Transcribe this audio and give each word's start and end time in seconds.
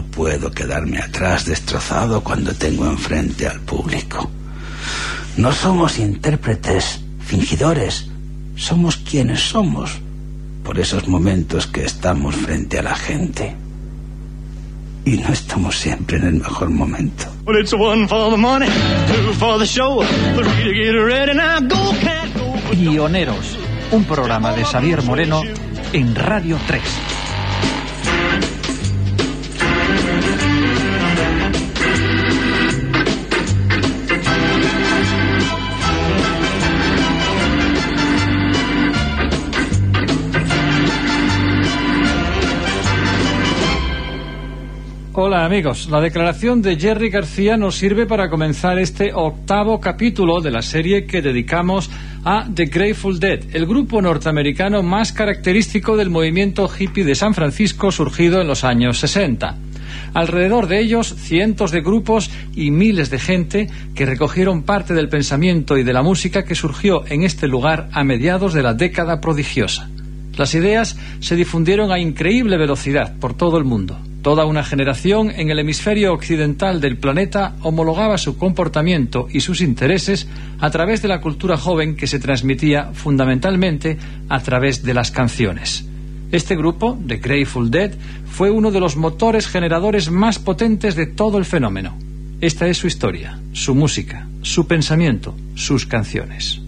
No 0.00 0.06
puedo 0.06 0.50
quedarme 0.50 0.98
atrás 0.98 1.44
destrozado 1.44 2.22
cuando 2.22 2.54
tengo 2.54 2.86
enfrente 2.86 3.46
al 3.46 3.60
público. 3.60 4.30
No 5.36 5.52
somos 5.52 5.98
intérpretes, 5.98 7.00
fingidores, 7.20 8.08
somos 8.56 8.96
quienes 8.96 9.40
somos, 9.40 9.98
por 10.64 10.78
esos 10.78 11.06
momentos 11.06 11.66
que 11.66 11.84
estamos 11.84 12.34
frente 12.34 12.78
a 12.78 12.82
la 12.82 12.96
gente. 12.96 13.54
Y 15.04 15.18
no 15.18 15.34
estamos 15.34 15.76
siempre 15.76 16.16
en 16.16 16.28
el 16.28 16.34
mejor 16.36 16.70
momento. 16.70 17.26
Pioneros, 22.70 23.58
un 23.90 24.04
programa 24.04 24.54
de 24.54 24.64
Xavier 24.64 25.02
Moreno 25.02 25.42
en 25.92 26.14
Radio 26.14 26.58
3. 26.66 27.09
Hola 45.22 45.44
amigos, 45.44 45.90
la 45.90 46.00
declaración 46.00 46.62
de 46.62 46.76
Jerry 46.76 47.10
García 47.10 47.58
nos 47.58 47.76
sirve 47.76 48.06
para 48.06 48.30
comenzar 48.30 48.78
este 48.78 49.12
octavo 49.12 49.78
capítulo 49.78 50.40
de 50.40 50.50
la 50.50 50.62
serie 50.62 51.04
que 51.04 51.20
dedicamos 51.20 51.90
a 52.24 52.48
The 52.54 52.64
Grateful 52.64 53.20
Dead, 53.20 53.40
el 53.52 53.66
grupo 53.66 54.00
norteamericano 54.00 54.82
más 54.82 55.12
característico 55.12 55.98
del 55.98 56.08
movimiento 56.08 56.70
hippie 56.74 57.04
de 57.04 57.14
San 57.14 57.34
Francisco 57.34 57.92
surgido 57.92 58.40
en 58.40 58.46
los 58.48 58.64
años 58.64 58.98
60. 59.00 59.58
Alrededor 60.14 60.68
de 60.68 60.80
ellos, 60.80 61.14
cientos 61.14 61.70
de 61.70 61.82
grupos 61.82 62.30
y 62.56 62.70
miles 62.70 63.10
de 63.10 63.18
gente 63.18 63.68
que 63.94 64.06
recogieron 64.06 64.62
parte 64.62 64.94
del 64.94 65.10
pensamiento 65.10 65.76
y 65.76 65.82
de 65.82 65.92
la 65.92 66.02
música 66.02 66.46
que 66.46 66.54
surgió 66.54 67.04
en 67.06 67.24
este 67.24 67.46
lugar 67.46 67.90
a 67.92 68.04
mediados 68.04 68.54
de 68.54 68.62
la 68.62 68.72
década 68.72 69.20
prodigiosa. 69.20 69.90
Las 70.38 70.54
ideas 70.54 70.96
se 71.18 71.36
difundieron 71.36 71.92
a 71.92 71.98
increíble 71.98 72.56
velocidad 72.56 73.18
por 73.20 73.34
todo 73.34 73.58
el 73.58 73.64
mundo. 73.64 73.98
Toda 74.22 74.44
una 74.44 74.62
generación 74.62 75.30
en 75.30 75.50
el 75.50 75.58
hemisferio 75.60 76.12
occidental 76.12 76.80
del 76.82 76.98
planeta 76.98 77.56
homologaba 77.62 78.18
su 78.18 78.36
comportamiento 78.36 79.28
y 79.32 79.40
sus 79.40 79.62
intereses 79.62 80.28
a 80.58 80.70
través 80.70 81.00
de 81.00 81.08
la 81.08 81.22
cultura 81.22 81.56
joven 81.56 81.96
que 81.96 82.06
se 82.06 82.18
transmitía 82.18 82.90
fundamentalmente 82.92 83.96
a 84.28 84.40
través 84.40 84.82
de 84.82 84.92
las 84.92 85.10
canciones. 85.10 85.86
Este 86.32 86.54
grupo, 86.54 86.98
The 87.06 87.16
Grateful 87.16 87.70
Dead, 87.70 87.92
fue 88.26 88.50
uno 88.50 88.70
de 88.70 88.80
los 88.80 88.96
motores 88.96 89.48
generadores 89.48 90.10
más 90.10 90.38
potentes 90.38 90.96
de 90.96 91.06
todo 91.06 91.38
el 91.38 91.46
fenómeno. 91.46 91.96
Esta 92.42 92.68
es 92.68 92.76
su 92.76 92.86
historia, 92.86 93.38
su 93.52 93.74
música, 93.74 94.28
su 94.42 94.66
pensamiento, 94.66 95.34
sus 95.54 95.86
canciones. 95.86 96.60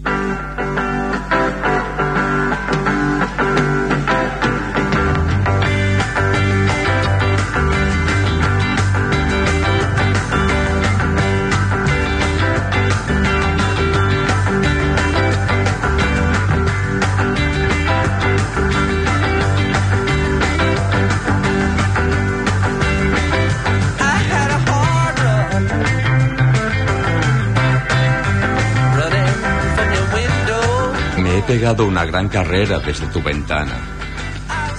Window. 31.53 31.83
Me 31.83 31.85
he 31.85 31.85
pegado 31.85 31.85
una 31.85 32.05
gran 32.05 32.29
carrera 32.29 32.79
desde 32.79 33.07
tu 33.07 33.21
ventana. 33.21 33.77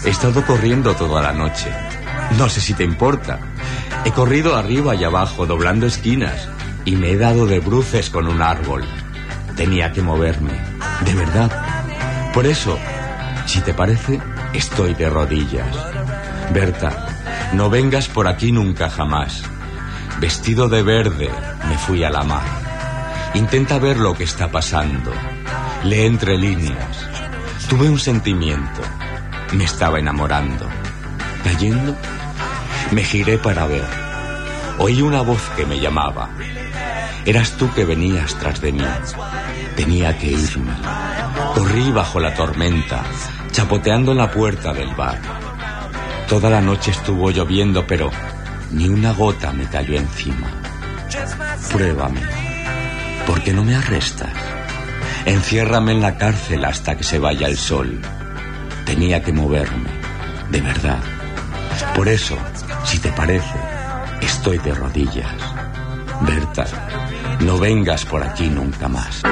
He 0.04 0.10
estado 0.10 0.44
corriendo 0.44 0.94
toda 0.94 1.22
la 1.22 1.32
noche. 1.32 1.70
No 2.38 2.48
sé 2.48 2.60
si 2.60 2.74
te 2.74 2.84
importa. 2.84 3.38
He 4.04 4.12
corrido 4.12 4.56
arriba 4.56 4.94
y 4.94 5.04
abajo, 5.04 5.46
doblando 5.46 5.86
esquinas, 5.86 6.48
y 6.84 6.96
me 6.96 7.10
he 7.10 7.16
dado 7.16 7.46
de 7.46 7.60
bruces 7.60 8.10
con 8.10 8.26
un 8.26 8.42
árbol. 8.42 8.84
Tenía 9.56 9.92
que 9.92 10.02
moverme, 10.02 10.52
de 11.04 11.14
verdad. 11.14 11.50
Por 12.32 12.46
eso, 12.46 12.78
si 13.46 13.60
te 13.60 13.72
parece, 13.72 14.20
estoy 14.52 14.94
de 14.94 15.08
rodillas. 15.08 15.76
Berta, 16.52 17.52
no 17.52 17.70
vengas 17.70 18.08
por 18.08 18.26
aquí 18.26 18.52
nunca 18.52 18.90
jamás. 18.90 19.42
Vestido 20.18 20.68
de 20.68 20.82
verde, 20.82 21.30
me 21.68 21.78
fui 21.78 22.04
a 22.04 22.10
la 22.10 22.22
mar. 22.24 22.42
Intenta 23.34 23.78
ver 23.78 23.96
lo 23.96 24.14
que 24.14 24.24
está 24.24 24.50
pasando. 24.50 25.12
Lee 25.84 26.06
entre 26.06 26.38
líneas. 26.38 27.06
Tuve 27.68 27.90
un 27.90 27.98
sentimiento. 27.98 28.80
Me 29.52 29.64
estaba 29.64 29.98
enamorando. 29.98 30.66
Cayendo, 31.42 31.94
me 32.90 33.04
giré 33.04 33.36
para 33.36 33.66
ver. 33.66 33.84
Oí 34.78 35.02
una 35.02 35.20
voz 35.20 35.42
que 35.54 35.66
me 35.66 35.78
llamaba. 35.78 36.30
Eras 37.26 37.52
tú 37.58 37.70
que 37.74 37.84
venías 37.84 38.34
tras 38.36 38.62
de 38.62 38.72
mí. 38.72 38.84
Tenía 39.76 40.16
que 40.16 40.28
irme. 40.28 40.72
Corrí 41.54 41.92
bajo 41.92 42.18
la 42.18 42.32
tormenta, 42.32 43.04
chapoteando 43.52 44.12
en 44.12 44.18
la 44.18 44.30
puerta 44.30 44.72
del 44.72 44.94
bar. 44.94 45.20
Toda 46.28 46.48
la 46.48 46.62
noche 46.62 46.92
estuvo 46.92 47.30
lloviendo, 47.30 47.86
pero 47.86 48.10
ni 48.70 48.88
una 48.88 49.12
gota 49.12 49.52
me 49.52 49.66
cayó 49.66 49.96
encima. 49.96 50.50
Pruébame. 51.70 52.22
¿Por 53.26 53.42
qué 53.42 53.52
no 53.52 53.62
me 53.62 53.76
arrestas? 53.76 54.32
Enciérrame 55.26 55.92
en 55.92 56.02
la 56.02 56.18
cárcel 56.18 56.64
hasta 56.64 56.96
que 56.96 57.04
se 57.04 57.18
vaya 57.18 57.46
el 57.46 57.56
sol. 57.56 58.00
Tenía 58.84 59.22
que 59.22 59.32
moverme, 59.32 59.88
de 60.50 60.60
verdad. 60.60 61.02
Por 61.94 62.08
eso, 62.08 62.36
si 62.84 62.98
te 62.98 63.10
parece, 63.12 63.58
estoy 64.20 64.58
de 64.58 64.74
rodillas. 64.74 65.34
Berta, 66.20 66.66
no 67.40 67.58
vengas 67.58 68.04
por 68.04 68.22
aquí 68.22 68.48
nunca 68.48 68.88
más. 68.88 69.22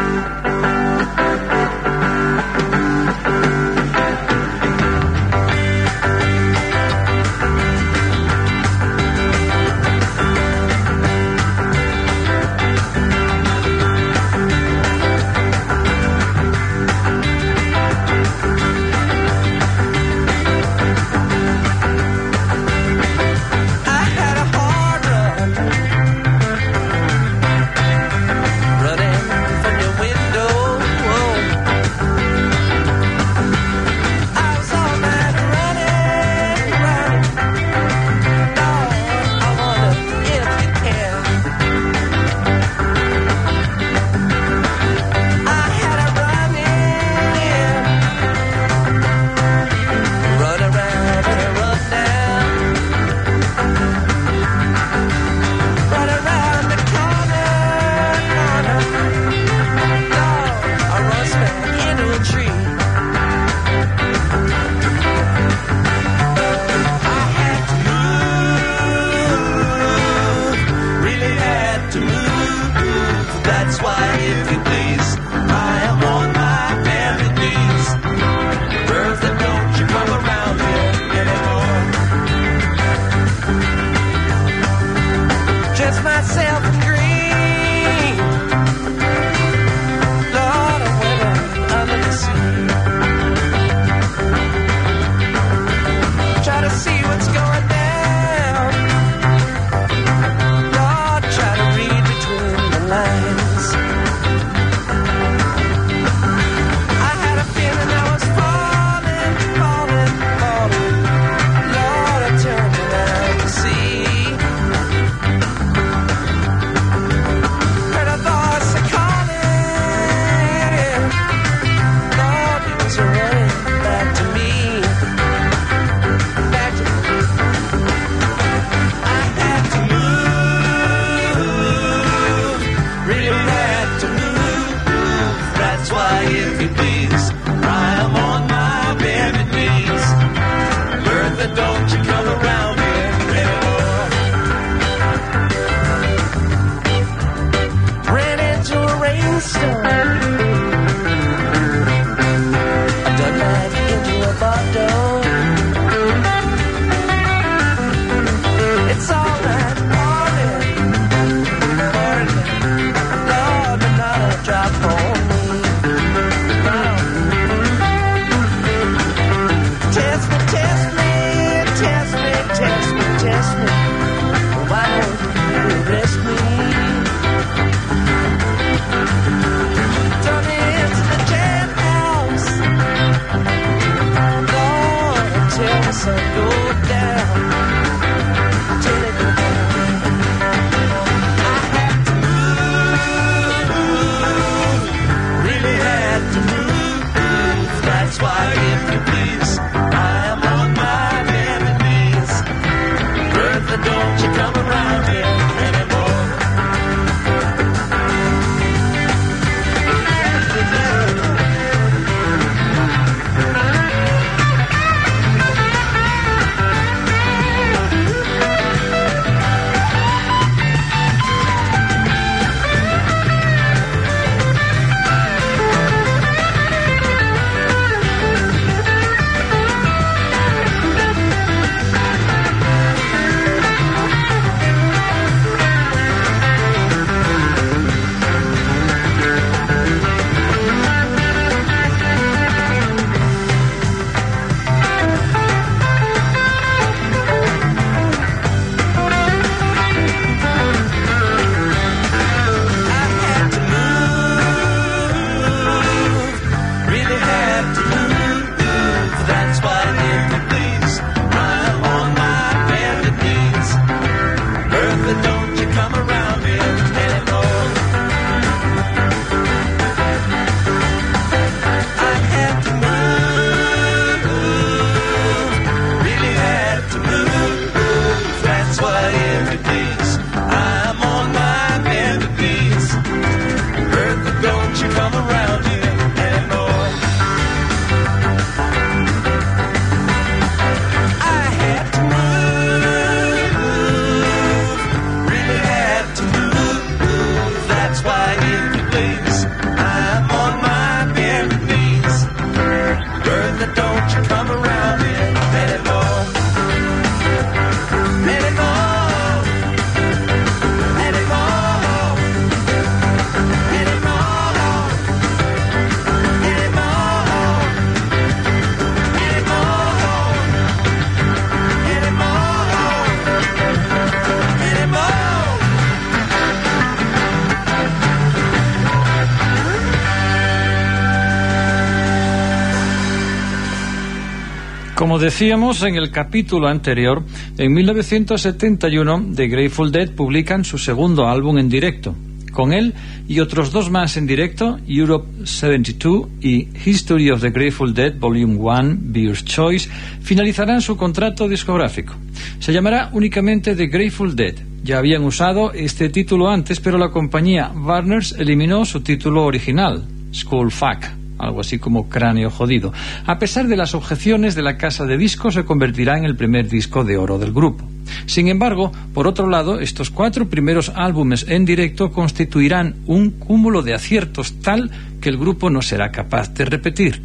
Como 335.03 335.19
decíamos 335.19 335.83
en 335.83 335.97
el 335.97 336.13
capítulo 336.13 336.69
anterior, 336.69 337.25
en 337.59 337.73
1971 337.73 339.33
The 339.35 339.49
Grateful 339.49 339.91
Dead 339.91 340.13
publican 340.13 340.65
su 340.65 340.79
segundo 340.79 341.27
álbum 341.27 341.59
en 341.59 341.69
directo. 341.69 342.15
Con 342.53 342.73
él 342.73 342.95
y 343.27 343.41
otros 343.41 343.73
dos 343.73 343.91
más 343.91 344.17
en 344.17 344.29
directo, 344.29 344.79
Europe 344.87 345.45
72 345.45 346.29
y 346.41 346.69
History 346.89 347.33
of 347.33 347.41
the 347.41 347.51
Grateful 347.51 347.93
Dead 347.93 348.17
Volume 348.17 348.55
1, 348.61 348.99
Beer's 349.01 349.45
Choice, 349.45 349.91
finalizarán 350.21 350.81
su 350.81 350.97
contrato 350.97 351.49
discográfico. 351.49 352.15
Se 352.61 352.73
llamará 352.73 353.11
únicamente 353.13 353.75
The 353.75 353.89
Grateful 353.89 354.37
Dead. 354.37 354.55
Ya 354.85 354.99
habían 354.99 355.25
usado 355.25 355.73
este 355.73 356.11
título 356.11 356.49
antes, 356.49 356.79
pero 356.79 356.97
la 356.97 357.11
compañía 357.11 357.73
Warners 357.75 358.37
eliminó 358.39 358.85
su 358.85 359.01
título 359.01 359.47
original, 359.47 360.05
Skull 360.33 360.71
Fuck 360.71 361.22
algo 361.39 361.61
así 361.61 361.79
como 361.79 362.09
cráneo 362.09 362.51
jodido. 362.51 362.93
A 363.27 363.39
pesar 363.39 363.67
de 363.69 363.77
las 363.77 363.95
objeciones 363.95 364.55
de 364.55 364.63
la 364.63 364.77
casa 364.77 365.05
de 365.05 365.17
discos, 365.17 365.55
se 365.55 365.65
convertirá 365.65 366.19
en 366.19 366.25
el 366.25 366.37
primer 366.37 366.69
disco 366.69 367.05
de 367.05 367.17
oro 367.17 367.39
del 367.39 367.53
grupo. 367.53 367.89
Sin 368.27 368.49
embargo, 368.49 368.93
por 369.15 369.27
otro 369.27 369.49
lado, 369.49 369.81
estos 369.81 370.11
cuatro 370.11 370.49
primeros 370.49 370.93
álbumes 370.95 371.47
en 371.49 371.65
directo 371.65 372.13
constituirán 372.13 372.97
un 373.07 373.31
cúmulo 373.31 373.83
de 373.83 373.95
aciertos 373.95 374.61
tal 374.61 374.91
que 375.21 375.29
el 375.29 375.39
grupo 375.39 375.71
no 375.71 375.83
será 375.83 376.11
capaz 376.11 376.53
de 376.55 376.65
repetir. 376.65 377.23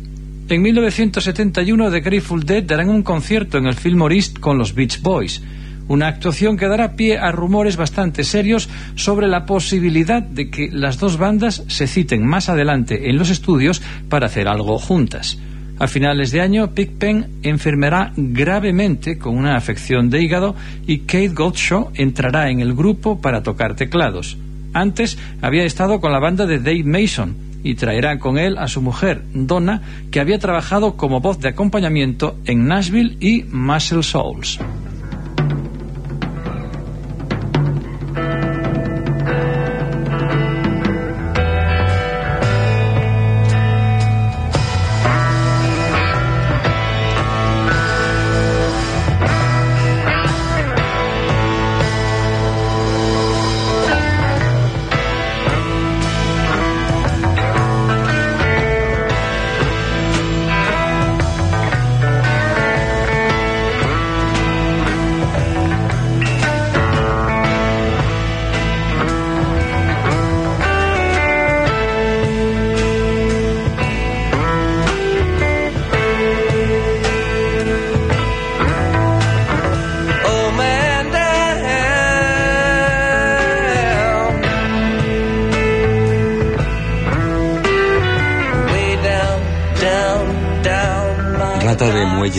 En 0.49 0.61
1971, 0.61 1.91
The 1.91 1.99
Grateful 1.99 2.45
Dead 2.45 2.63
darán 2.63 2.89
un 2.89 3.03
concierto 3.03 3.57
en 3.57 3.65
el 3.65 3.75
Fillmore 3.75 4.15
East 4.15 4.39
con 4.39 4.57
los 4.57 4.73
Beach 4.73 5.01
Boys 5.01 5.41
una 5.87 6.07
actuación 6.07 6.57
que 6.57 6.67
dará 6.67 6.95
pie 6.95 7.17
a 7.17 7.31
rumores 7.31 7.77
bastante 7.77 8.23
serios 8.23 8.69
sobre 8.95 9.27
la 9.27 9.45
posibilidad 9.45 10.21
de 10.21 10.49
que 10.49 10.69
las 10.71 10.99
dos 10.99 11.17
bandas 11.17 11.63
se 11.67 11.87
citen 11.87 12.25
más 12.25 12.49
adelante 12.49 13.09
en 13.09 13.17
los 13.17 13.29
estudios 13.29 13.81
para 14.09 14.27
hacer 14.27 14.47
algo 14.47 14.77
juntas. 14.79 15.37
A 15.79 15.87
finales 15.87 16.31
de 16.31 16.41
año, 16.41 16.73
Pigpen 16.73 17.27
enfermará 17.43 18.11
gravemente 18.15 19.19
con 19.19 19.37
una 19.37 19.55
afección 19.55 20.09
de 20.09 20.23
hígado 20.23 20.55
y 20.87 20.99
Kate 20.99 21.29
Goldshall 21.29 21.89
entrará 21.93 22.49
en 22.49 22.61
el 22.61 22.73
grupo 22.73 23.21
para 23.21 23.43
tocar 23.43 23.75
teclados. 23.75 24.37
Antes 24.73 25.19
había 25.41 25.65
estado 25.65 25.99
con 25.99 26.11
la 26.11 26.19
banda 26.19 26.47
de 26.47 26.57
Dave 26.57 26.83
Mason 26.83 27.35
y 27.63 27.75
traerá 27.75 28.17
con 28.17 28.37
él 28.37 28.57
a 28.57 28.67
su 28.67 28.81
mujer, 28.81 29.23
Donna, 29.33 29.81
que 30.09 30.19
había 30.19 30.39
trabajado 30.39 30.97
como 30.97 31.19
voz 31.19 31.39
de 31.39 31.49
acompañamiento 31.49 32.37
en 32.45 32.67
Nashville 32.67 33.17
y 33.19 33.43
Muscle 33.43 34.03
Souls. 34.03 34.59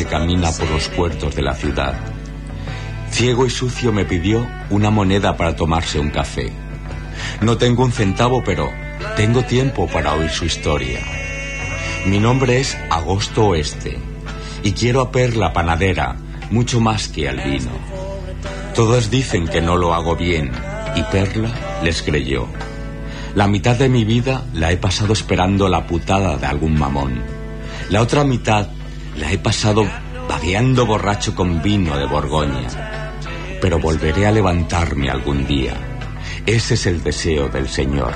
Camina 0.04 0.52
por 0.52 0.70
los 0.70 0.88
puertos 0.88 1.34
de 1.34 1.42
la 1.42 1.54
ciudad. 1.54 1.94
Ciego 3.10 3.46
y 3.46 3.50
sucio 3.50 3.92
me 3.92 4.04
pidió 4.04 4.46
una 4.70 4.90
moneda 4.90 5.36
para 5.36 5.56
tomarse 5.56 5.98
un 5.98 6.10
café. 6.10 6.52
No 7.40 7.56
tengo 7.58 7.84
un 7.84 7.92
centavo, 7.92 8.42
pero 8.44 8.70
tengo 9.16 9.42
tiempo 9.42 9.86
para 9.86 10.14
oír 10.14 10.30
su 10.30 10.44
historia. 10.44 11.00
Mi 12.06 12.18
nombre 12.18 12.60
es 12.60 12.76
Agosto 12.90 13.48
Oeste 13.48 13.98
y 14.62 14.72
quiero 14.72 15.00
a 15.00 15.10
Perla 15.10 15.52
panadera 15.52 16.16
mucho 16.50 16.80
más 16.80 17.08
que 17.08 17.28
al 17.28 17.40
vino. 17.40 17.70
Todos 18.74 19.10
dicen 19.10 19.48
que 19.48 19.60
no 19.60 19.76
lo 19.76 19.94
hago 19.94 20.16
bien 20.16 20.52
y 20.96 21.02
Perla 21.10 21.50
les 21.82 22.02
creyó. 22.02 22.46
La 23.34 23.46
mitad 23.46 23.76
de 23.76 23.88
mi 23.88 24.04
vida 24.04 24.44
la 24.54 24.72
he 24.72 24.76
pasado 24.76 25.12
esperando 25.12 25.68
la 25.68 25.86
putada 25.86 26.36
de 26.36 26.46
algún 26.46 26.78
mamón. 26.78 27.22
La 27.90 28.02
otra 28.02 28.24
mitad 28.24 28.68
la 29.18 29.32
he 29.32 29.38
pasado 29.38 29.84
vagueando 30.28 30.87
borracho 30.87 31.34
con 31.34 31.60
vino 31.60 31.96
de 31.96 32.06
Borgoña. 32.06 33.12
Pero 33.60 33.78
volveré 33.80 34.26
a 34.26 34.30
levantarme 34.30 35.10
algún 35.10 35.46
día. 35.46 35.75
Ese 36.46 36.75
es 36.75 36.87
el 36.87 37.02
deseo 37.02 37.48
del 37.48 37.68
Señor. 37.68 38.12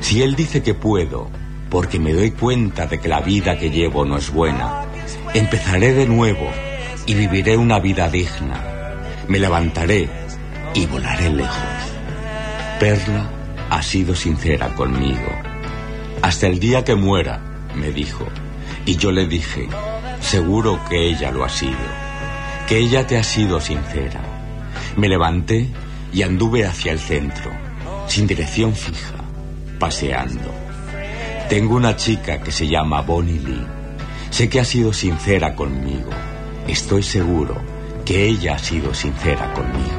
Si 0.00 0.22
Él 0.22 0.36
dice 0.36 0.62
que 0.62 0.74
puedo, 0.74 1.28
porque 1.70 1.98
me 1.98 2.12
doy 2.12 2.30
cuenta 2.30 2.86
de 2.86 3.00
que 3.00 3.08
la 3.08 3.20
vida 3.20 3.58
que 3.58 3.70
llevo 3.70 4.04
no 4.04 4.16
es 4.16 4.30
buena, 4.32 4.84
empezaré 5.34 5.92
de 5.92 6.06
nuevo 6.06 6.48
y 7.06 7.14
viviré 7.14 7.56
una 7.56 7.80
vida 7.80 8.08
digna. 8.08 8.94
Me 9.26 9.38
levantaré 9.38 10.08
y 10.74 10.86
volaré 10.86 11.30
lejos. 11.30 11.56
Perla 12.78 13.28
ha 13.70 13.82
sido 13.82 14.14
sincera 14.14 14.68
conmigo. 14.74 15.28
Hasta 16.22 16.46
el 16.46 16.60
día 16.60 16.84
que 16.84 16.94
muera, 16.94 17.40
me 17.74 17.90
dijo. 17.90 18.26
Y 18.86 18.96
yo 18.96 19.10
le 19.10 19.26
dije, 19.26 19.68
seguro 20.20 20.80
que 20.88 21.08
ella 21.08 21.30
lo 21.30 21.44
ha 21.44 21.48
sido. 21.48 21.76
Que 22.66 22.78
ella 22.78 23.06
te 23.06 23.16
ha 23.16 23.24
sido 23.24 23.60
sincera. 23.60 24.20
Me 24.96 25.08
levanté 25.08 25.68
y 26.12 26.22
anduve 26.22 26.66
hacia 26.66 26.92
el 26.92 26.98
centro, 26.98 27.50
sin 28.06 28.26
dirección 28.26 28.74
fija, 28.74 29.16
paseando. 29.78 30.52
Tengo 31.48 31.76
una 31.76 31.96
chica 31.96 32.40
que 32.40 32.52
se 32.52 32.68
llama 32.68 33.00
Bonnie 33.00 33.40
Lee. 33.40 33.66
Sé 34.30 34.48
que 34.48 34.60
ha 34.60 34.64
sido 34.64 34.92
sincera 34.92 35.54
conmigo. 35.54 36.10
Estoy 36.66 37.02
seguro 37.02 37.56
que 38.04 38.26
ella 38.26 38.54
ha 38.54 38.58
sido 38.58 38.92
sincera 38.94 39.52
conmigo. 39.54 39.96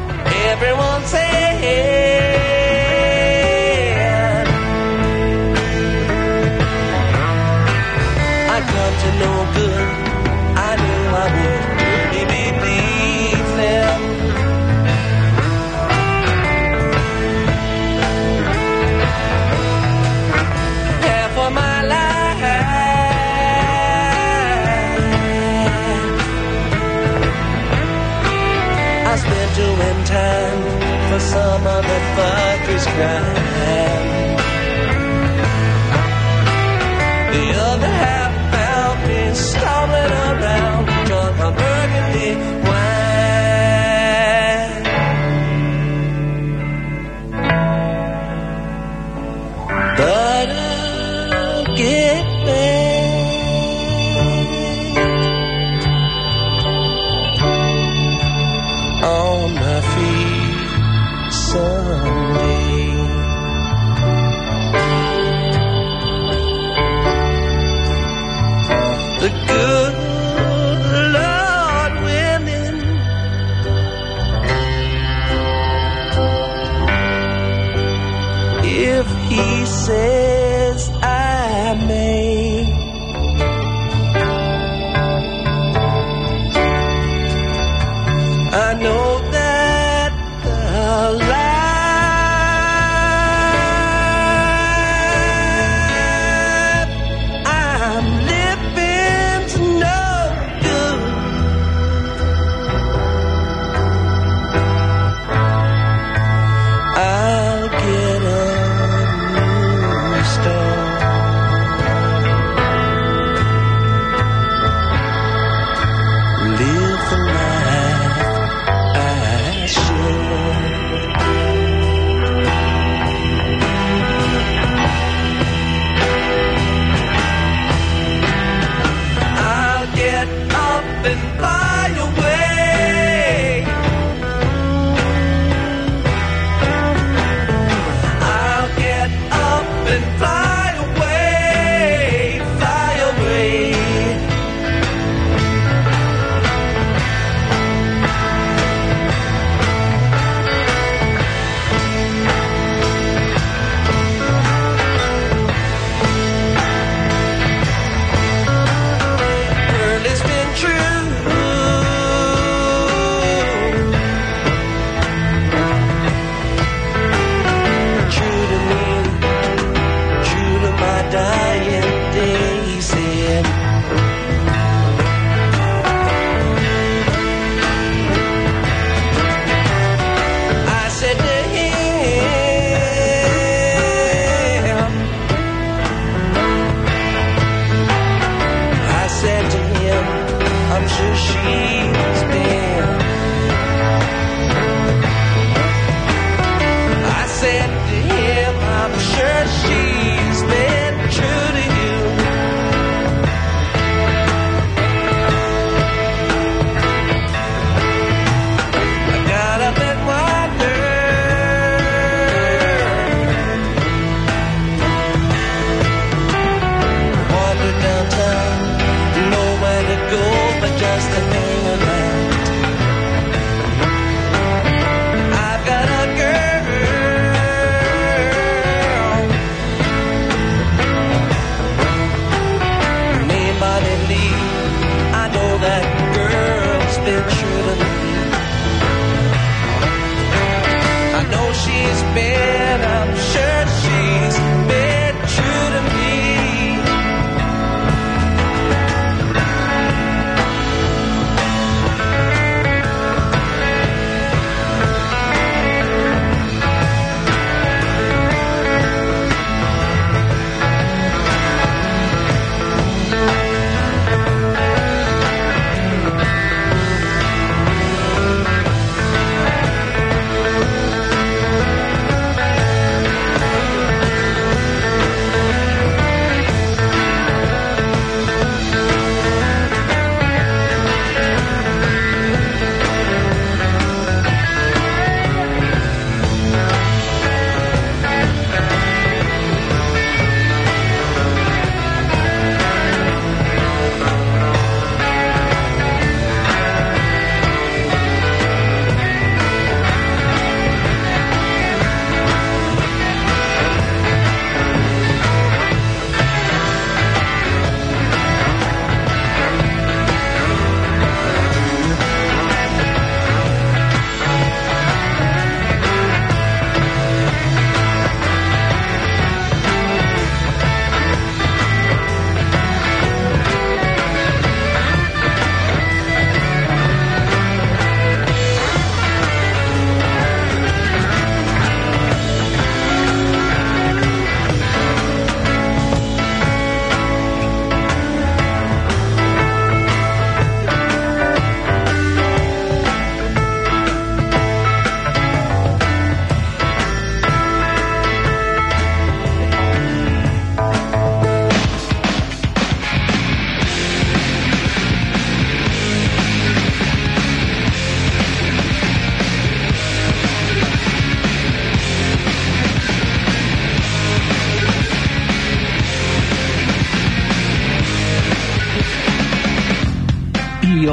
she's 241.69 242.01
been. 242.15 242.48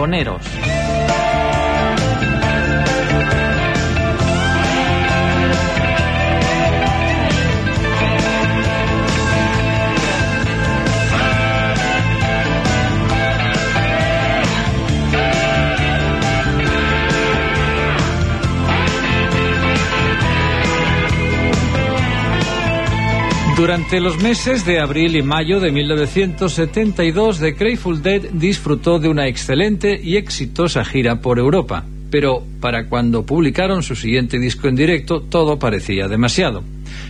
Teloneros. 0.07 0.66
Durante 23.57 24.01
los 24.01 24.23
meses 24.23 24.67
de 24.67 24.81
abril 24.81 25.17
y 25.17 25.23
mayo 25.23 25.61
de 25.61 25.73
1972, 25.73 27.39
The 27.39 27.53
Grateful 27.53 28.03
Dead 28.03 28.21
disfrutó 28.35 28.99
de 28.99 29.09
una 29.09 29.29
excelente 29.29 29.99
y 29.99 30.17
exitosa 30.17 30.85
gira 30.85 31.23
por 31.23 31.39
Europa. 31.39 31.87
Pero 32.11 32.43
para 32.61 32.87
cuando 32.87 33.25
publicaron 33.25 33.83
su 33.83 33.97
siguiente 33.97 34.39
disco 34.39 34.69
en 34.69 34.77
directo, 34.77 35.23
todo 35.23 35.59
parecía 35.59 36.07
demasiado. 36.07 36.65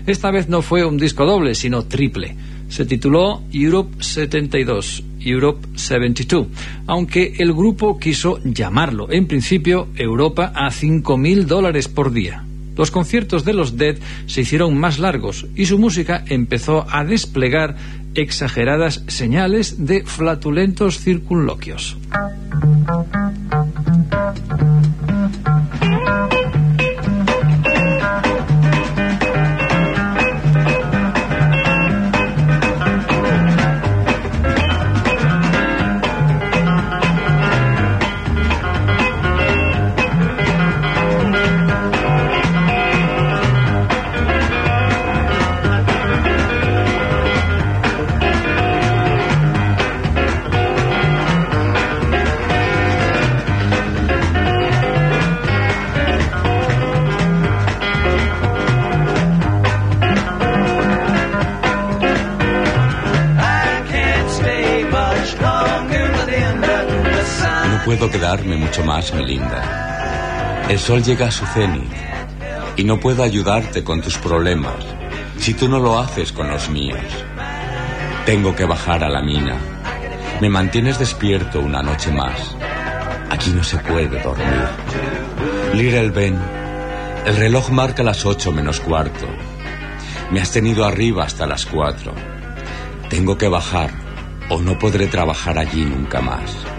Esta 0.06 0.30
vez 0.30 0.48
no 0.48 0.62
fue 0.62 0.84
un 0.84 0.98
disco 0.98 1.26
doble, 1.26 1.56
sino 1.56 1.82
triple. 1.82 2.36
Se 2.68 2.86
tituló 2.86 3.42
Europe 3.52 4.04
72, 4.04 5.02
Europe 5.18 5.66
72, 5.74 6.46
aunque 6.86 7.34
el 7.38 7.52
grupo 7.54 7.98
quiso 7.98 8.38
llamarlo, 8.44 9.10
en 9.10 9.26
principio, 9.26 9.88
Europa 9.96 10.52
a 10.54 10.70
5.000 10.70 11.44
dólares 11.46 11.88
por 11.88 12.12
día. 12.12 12.44
Los 12.76 12.90
conciertos 12.90 13.44
de 13.44 13.54
los 13.54 13.76
Dead 13.76 13.96
se 14.26 14.42
hicieron 14.42 14.78
más 14.78 14.98
largos 14.98 15.46
y 15.54 15.66
su 15.66 15.78
música 15.78 16.24
empezó 16.26 16.86
a 16.90 17.04
desplegar 17.04 17.76
exageradas 18.14 19.02
señales 19.08 19.86
de 19.86 20.04
flatulentos 20.04 20.98
circunloquios. 20.98 21.96
Puedo 67.86 68.10
quedarme 68.10 68.56
mucho 68.56 68.82
más, 68.82 69.14
Melinda. 69.14 70.66
El 70.68 70.76
sol 70.76 71.04
llega 71.04 71.28
a 71.28 71.30
su 71.30 71.46
cenit 71.46 71.88
y 72.74 72.82
no 72.82 72.98
puedo 72.98 73.22
ayudarte 73.22 73.84
con 73.84 74.02
tus 74.02 74.18
problemas 74.18 74.74
si 75.38 75.54
tú 75.54 75.68
no 75.68 75.78
lo 75.78 75.96
haces 75.96 76.32
con 76.32 76.50
los 76.50 76.68
míos. 76.68 76.98
Tengo 78.24 78.56
que 78.56 78.64
bajar 78.64 79.04
a 79.04 79.08
la 79.08 79.22
mina. 79.22 79.56
Me 80.40 80.48
mantienes 80.48 80.98
despierto 80.98 81.60
una 81.60 81.80
noche 81.80 82.10
más. 82.10 82.56
Aquí 83.30 83.50
no 83.50 83.62
se 83.62 83.78
puede 83.78 84.20
dormir. 84.20 84.66
Little 85.72 86.10
Ben, 86.10 86.36
el 87.24 87.36
reloj 87.36 87.70
marca 87.70 88.02
las 88.02 88.26
ocho 88.26 88.50
menos 88.50 88.80
cuarto. 88.80 89.28
Me 90.32 90.40
has 90.40 90.50
tenido 90.50 90.84
arriba 90.84 91.22
hasta 91.22 91.46
las 91.46 91.64
cuatro. 91.64 92.12
Tengo 93.08 93.38
que 93.38 93.46
bajar 93.46 93.90
o 94.50 94.60
no 94.60 94.76
podré 94.76 95.06
trabajar 95.06 95.56
allí 95.56 95.84
nunca 95.84 96.20
más. 96.20 96.75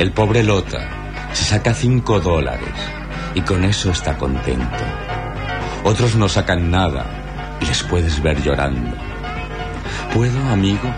El 0.00 0.12
pobre 0.12 0.42
Lota 0.42 1.28
se 1.34 1.44
saca 1.44 1.74
cinco 1.74 2.20
dólares 2.20 2.72
y 3.34 3.42
con 3.42 3.64
eso 3.64 3.90
está 3.90 4.16
contento. 4.16 4.82
Otros 5.84 6.16
no 6.16 6.26
sacan 6.26 6.70
nada 6.70 7.04
y 7.60 7.66
les 7.66 7.82
puedes 7.82 8.22
ver 8.22 8.42
llorando. 8.42 8.96
¿Puedo, 10.14 10.38
amigo? 10.48 10.88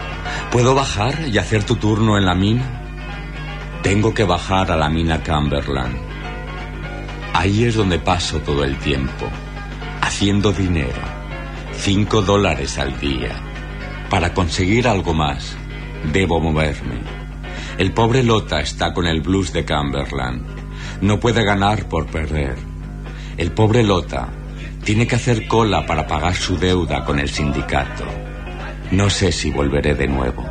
¿Puedo 0.53 0.77
bajar 0.77 1.27
y 1.27 1.37
hacer 1.37 1.65
tu 1.65 1.75
turno 1.75 2.17
en 2.17 2.27
la 2.27 2.37
mina? 2.37 2.63
Tengo 3.83 4.15
que 4.15 4.23
bajar 4.23 4.71
a 4.71 4.77
la 4.77 4.89
mina 4.89 5.21
Cumberland. 5.21 5.97
Ahí 7.35 7.65
es 7.65 7.75
donde 7.75 7.99
paso 7.99 8.39
todo 8.39 8.63
el 8.63 8.79
tiempo, 8.79 9.27
haciendo 10.01 10.53
dinero. 10.53 11.03
Cinco 11.73 12.23
dólares 12.23 12.79
al 12.79 13.01
día. 13.01 13.33
Para 14.09 14.33
conseguir 14.33 14.87
algo 14.87 15.13
más, 15.13 15.57
debo 16.13 16.39
moverme. 16.39 17.22
El 17.79 17.93
pobre 17.93 18.23
Lota 18.23 18.61
está 18.61 18.93
con 18.93 19.07
el 19.07 19.23
blues 19.23 19.53
de 19.53 19.65
Cumberland. 19.65 20.45
No 21.01 21.19
puede 21.19 21.45
ganar 21.45 21.89
por 21.89 22.07
perder. 22.07 22.57
El 23.37 23.53
pobre 23.53 23.83
Lota 23.83 24.29
tiene 24.85 25.07
que 25.07 25.17
hacer 25.17 25.49
cola 25.49 25.87
para 25.87 26.07
pagar 26.07 26.35
su 26.35 26.59
deuda 26.59 27.05
con 27.05 27.19
el 27.19 27.31
sindicato. 27.31 28.05
No 28.91 29.09
sé 29.09 29.33
si 29.33 29.51
volveré 29.51 29.95
de 29.95 30.07
nuevo. 30.07 30.45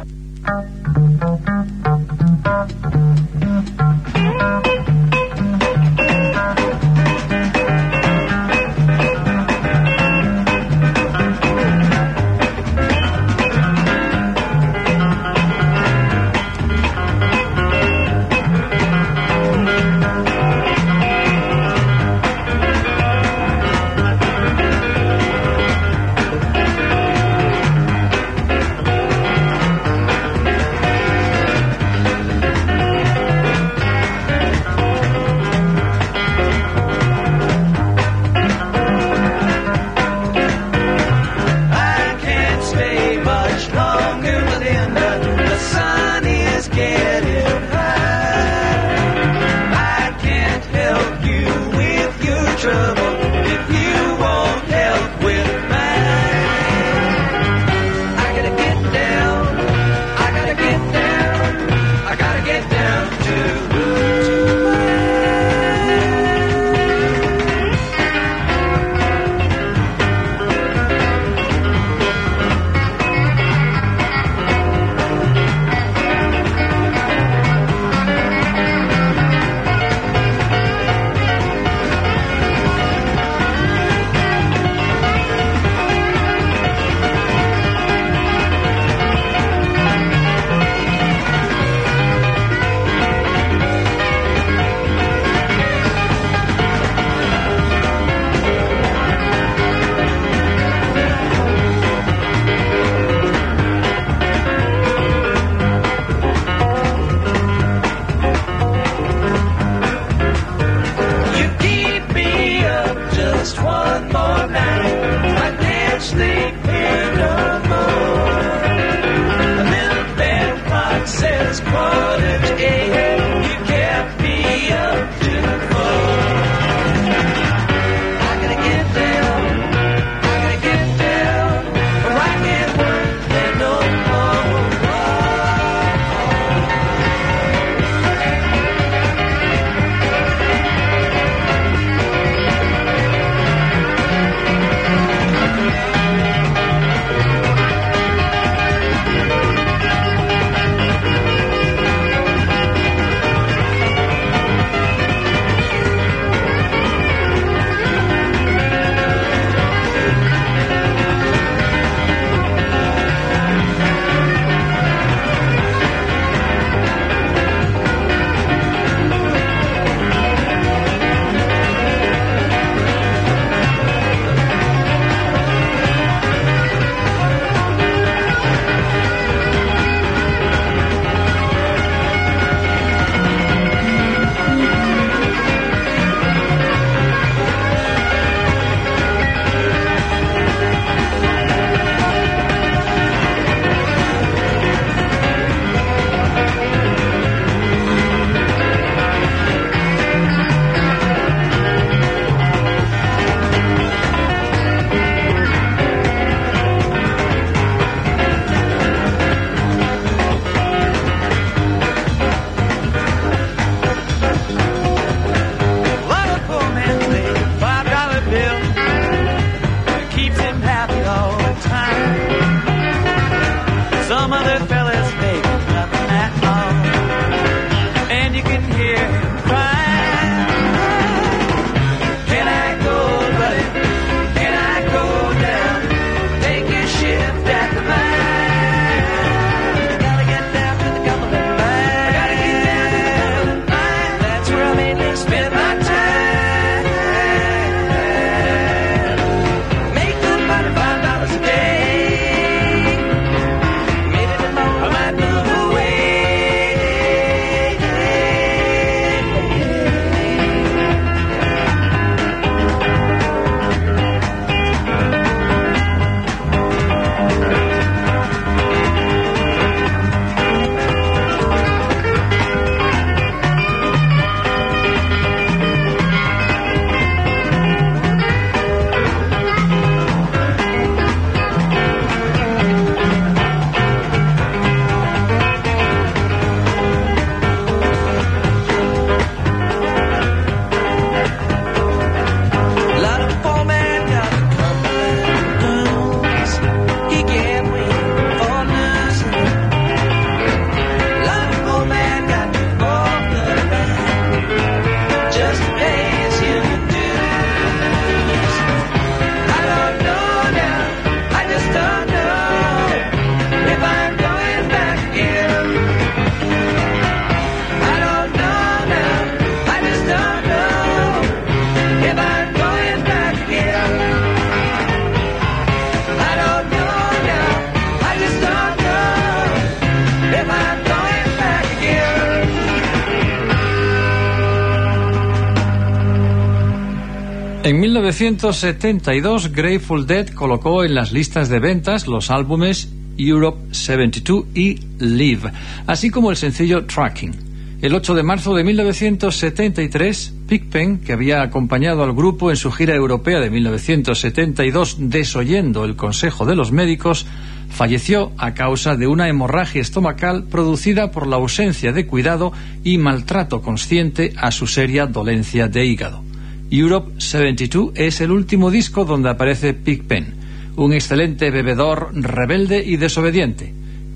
1972, 338.21 339.51
Grateful 339.51 340.05
Dead 340.05 340.27
colocó 340.29 340.83
en 340.83 340.93
las 340.93 341.11
listas 341.11 341.49
de 341.49 341.59
ventas 341.59 342.05
los 342.05 342.29
álbumes 342.29 342.93
Europe 343.17 343.73
72 343.73 344.45
y 344.53 344.79
Live, 344.99 345.51
así 345.87 346.11
como 346.11 346.29
el 346.29 346.37
sencillo 346.37 346.85
Tracking. 346.85 347.33
El 347.81 347.95
8 347.95 348.13
de 348.13 348.21
marzo 348.21 348.53
de 348.53 348.63
1973, 348.63 350.35
Pigpen, 350.47 350.99
que 350.99 351.13
había 351.13 351.41
acompañado 351.41 352.03
al 352.03 352.13
grupo 352.13 352.51
en 352.51 352.57
su 352.57 352.71
gira 352.71 352.93
europea 352.93 353.39
de 353.39 353.49
1972 353.49 354.97
desoyendo 354.99 355.83
el 355.83 355.95
consejo 355.95 356.45
de 356.45 356.55
los 356.55 356.71
médicos, 356.71 357.25
falleció 357.69 358.33
a 358.37 358.53
causa 358.53 358.95
de 358.97 359.07
una 359.07 359.29
hemorragia 359.29 359.81
estomacal 359.81 360.43
producida 360.43 361.09
por 361.09 361.25
la 361.25 361.37
ausencia 361.37 361.91
de 361.91 362.05
cuidado 362.05 362.53
y 362.83 362.99
maltrato 362.99 363.63
consciente 363.63 364.31
a 364.37 364.51
su 364.51 364.67
seria 364.67 365.07
dolencia 365.07 365.67
de 365.67 365.87
hígado. 365.87 366.30
Europe 366.71 367.11
72 367.17 367.91
es 367.95 368.21
el 368.21 368.31
último 368.31 368.71
disco 368.71 369.03
donde 369.03 369.29
aparece 369.29 369.73
Pigpen, 369.73 370.33
un 370.77 370.93
excelente 370.93 371.51
bebedor 371.51 372.11
rebelde 372.13 372.81
y 372.81 372.95
desobediente. 372.95 373.73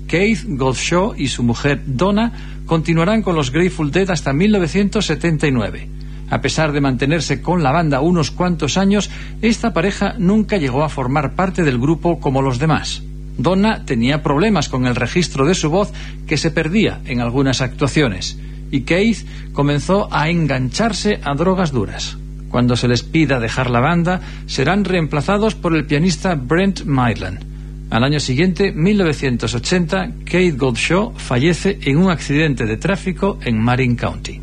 Keith 0.08 0.44
Goldshore 0.48 1.22
y 1.22 1.28
su 1.28 1.42
mujer 1.42 1.82
Donna 1.84 2.32
continuarán 2.64 3.20
con 3.20 3.36
los 3.36 3.52
Grateful 3.52 3.90
Dead 3.90 4.08
hasta 4.08 4.32
1979. 4.32 5.88
A 6.30 6.40
pesar 6.40 6.72
de 6.72 6.80
mantenerse 6.80 7.42
con 7.42 7.62
la 7.62 7.72
banda 7.72 8.00
unos 8.00 8.30
cuantos 8.30 8.78
años, 8.78 9.10
esta 9.42 9.74
pareja 9.74 10.14
nunca 10.18 10.56
llegó 10.56 10.82
a 10.82 10.88
formar 10.88 11.34
parte 11.34 11.62
del 11.62 11.78
grupo 11.78 12.20
como 12.20 12.40
los 12.40 12.58
demás. 12.58 13.02
Donna 13.36 13.84
tenía 13.84 14.22
problemas 14.22 14.70
con 14.70 14.86
el 14.86 14.96
registro 14.96 15.44
de 15.44 15.54
su 15.54 15.68
voz 15.68 15.92
que 16.26 16.38
se 16.38 16.50
perdía 16.50 17.02
en 17.04 17.20
algunas 17.20 17.60
actuaciones 17.60 18.38
y 18.70 18.80
Keith 18.80 19.26
comenzó 19.52 20.08
a 20.10 20.30
engancharse 20.30 21.20
a 21.22 21.34
drogas 21.34 21.70
duras. 21.70 22.16
Cuando 22.50 22.76
se 22.76 22.88
les 22.88 23.02
pida 23.02 23.40
dejar 23.40 23.70
la 23.70 23.80
banda, 23.80 24.20
serán 24.46 24.84
reemplazados 24.84 25.54
por 25.54 25.74
el 25.74 25.86
pianista 25.86 26.34
Brent 26.34 26.84
Maitland. 26.84 27.40
Al 27.90 28.02
año 28.02 28.18
siguiente, 28.18 28.72
1980, 28.72 30.12
Kate 30.24 30.52
Goldshaw 30.52 31.14
fallece 31.16 31.78
en 31.82 31.98
un 31.98 32.10
accidente 32.10 32.66
de 32.66 32.76
tráfico 32.76 33.38
en 33.44 33.58
Marin 33.60 33.94
County. 33.94 34.40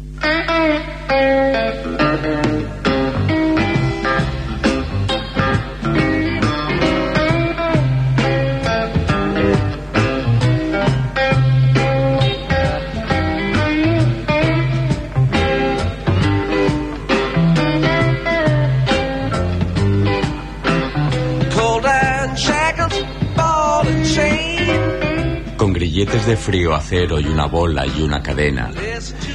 De 26.14 26.38
frío, 26.38 26.76
acero 26.76 27.20
y 27.20 27.26
una 27.26 27.48
bola 27.48 27.88
y 27.88 28.04
una 28.04 28.22
cadena, 28.22 28.72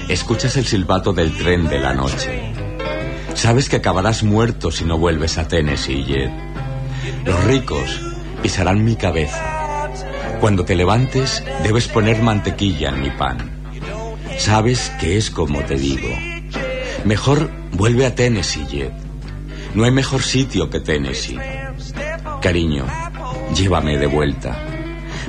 escuchas 0.08 0.56
el 0.56 0.64
silbato 0.64 1.12
del 1.12 1.36
tren 1.36 1.68
de 1.68 1.80
la 1.80 1.92
noche. 1.92 2.54
Sabes 3.34 3.68
que 3.68 3.76
acabarás 3.76 4.22
muerto 4.22 4.70
si 4.70 4.84
no 4.84 4.96
vuelves 4.96 5.38
a 5.38 5.48
Tennessee, 5.48 6.04
Jed. 6.04 6.30
Los 7.26 7.44
ricos 7.44 8.00
pisarán 8.42 8.84
mi 8.84 8.94
cabeza. 8.94 9.90
Cuando 10.40 10.64
te 10.64 10.76
levantes, 10.76 11.42
debes 11.64 11.88
poner 11.88 12.22
mantequilla 12.22 12.90
en 12.90 13.00
mi 13.00 13.10
pan. 13.10 13.50
Sabes 14.38 14.90
que 15.00 15.16
es 15.16 15.30
como 15.30 15.60
te 15.62 15.74
digo. 15.74 16.08
Mejor 17.04 17.50
vuelve 17.72 18.06
a 18.06 18.14
Tennessee, 18.14 18.66
Jed. 18.70 18.92
No 19.74 19.84
hay 19.84 19.90
mejor 19.90 20.22
sitio 20.22 20.70
que 20.70 20.78
Tennessee. 20.78 21.40
Cariño, 22.40 22.86
llévame 23.52 23.98
de 23.98 24.06
vuelta. 24.06 24.77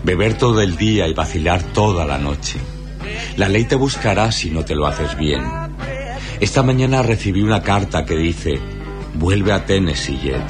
Beber 0.03 0.37
todo 0.37 0.61
el 0.61 0.75
día 0.77 1.07
y 1.07 1.13
vacilar 1.13 1.61
toda 1.61 2.05
la 2.05 2.17
noche. 2.17 2.59
La 3.37 3.49
ley 3.49 3.65
te 3.65 3.75
buscará 3.75 4.31
si 4.31 4.49
no 4.49 4.63
te 4.63 4.75
lo 4.75 4.87
haces 4.87 5.17
bien. 5.17 5.43
Esta 6.39 6.63
mañana 6.63 7.03
recibí 7.03 7.41
una 7.41 7.61
carta 7.61 8.05
que 8.05 8.15
dice, 8.15 8.59
vuelve 9.15 9.51
a 9.51 9.65
Tennessee, 9.65 10.17
Jed. 10.17 10.41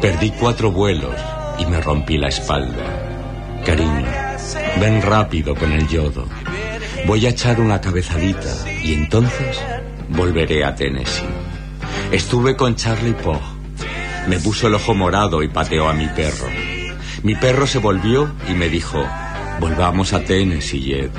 Perdí 0.00 0.30
cuatro 0.30 0.72
vuelos 0.72 1.14
y 1.58 1.66
me 1.66 1.80
rompí 1.80 2.16
la 2.16 2.28
espalda. 2.28 3.62
Cariño, 3.64 4.06
ven 4.80 5.02
rápido 5.02 5.54
con 5.54 5.72
el 5.72 5.86
yodo. 5.86 6.26
Voy 7.06 7.26
a 7.26 7.30
echar 7.30 7.60
una 7.60 7.80
cabezadita 7.80 8.70
y 8.82 8.94
entonces 8.94 9.60
volveré 10.08 10.64
a 10.64 10.74
Tennessee. 10.74 11.28
Estuve 12.10 12.56
con 12.56 12.74
Charlie 12.74 13.12
Pogg. 13.12 13.40
Me 14.28 14.38
puso 14.38 14.68
el 14.68 14.74
ojo 14.74 14.94
morado 14.94 15.42
y 15.42 15.48
pateó 15.48 15.88
a 15.88 15.92
mi 15.92 16.06
perro. 16.06 16.71
Mi 17.22 17.36
perro 17.36 17.68
se 17.68 17.78
volvió 17.78 18.34
y 18.48 18.54
me 18.54 18.68
dijo, 18.68 19.06
volvamos 19.60 20.12
a 20.12 20.24
Tennessee, 20.24 20.80
Jed. 20.80 21.10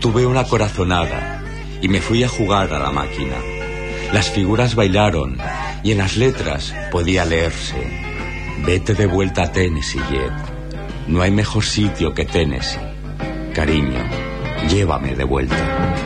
Tuve 0.00 0.24
una 0.26 0.44
corazonada 0.44 1.42
y 1.82 1.88
me 1.88 2.00
fui 2.00 2.22
a 2.22 2.28
jugar 2.28 2.72
a 2.72 2.78
la 2.78 2.92
máquina. 2.92 3.34
Las 4.12 4.30
figuras 4.30 4.76
bailaron 4.76 5.36
y 5.82 5.90
en 5.90 5.98
las 5.98 6.16
letras 6.16 6.72
podía 6.92 7.24
leerse, 7.24 7.74
vete 8.64 8.94
de 8.94 9.06
vuelta 9.06 9.42
a 9.42 9.52
Tennessee, 9.52 10.00
Jed. 10.08 10.30
No 11.08 11.22
hay 11.22 11.32
mejor 11.32 11.64
sitio 11.64 12.14
que 12.14 12.24
Tennessee. 12.24 12.78
Cariño, 13.54 14.04
llévame 14.70 15.16
de 15.16 15.24
vuelta. 15.24 15.96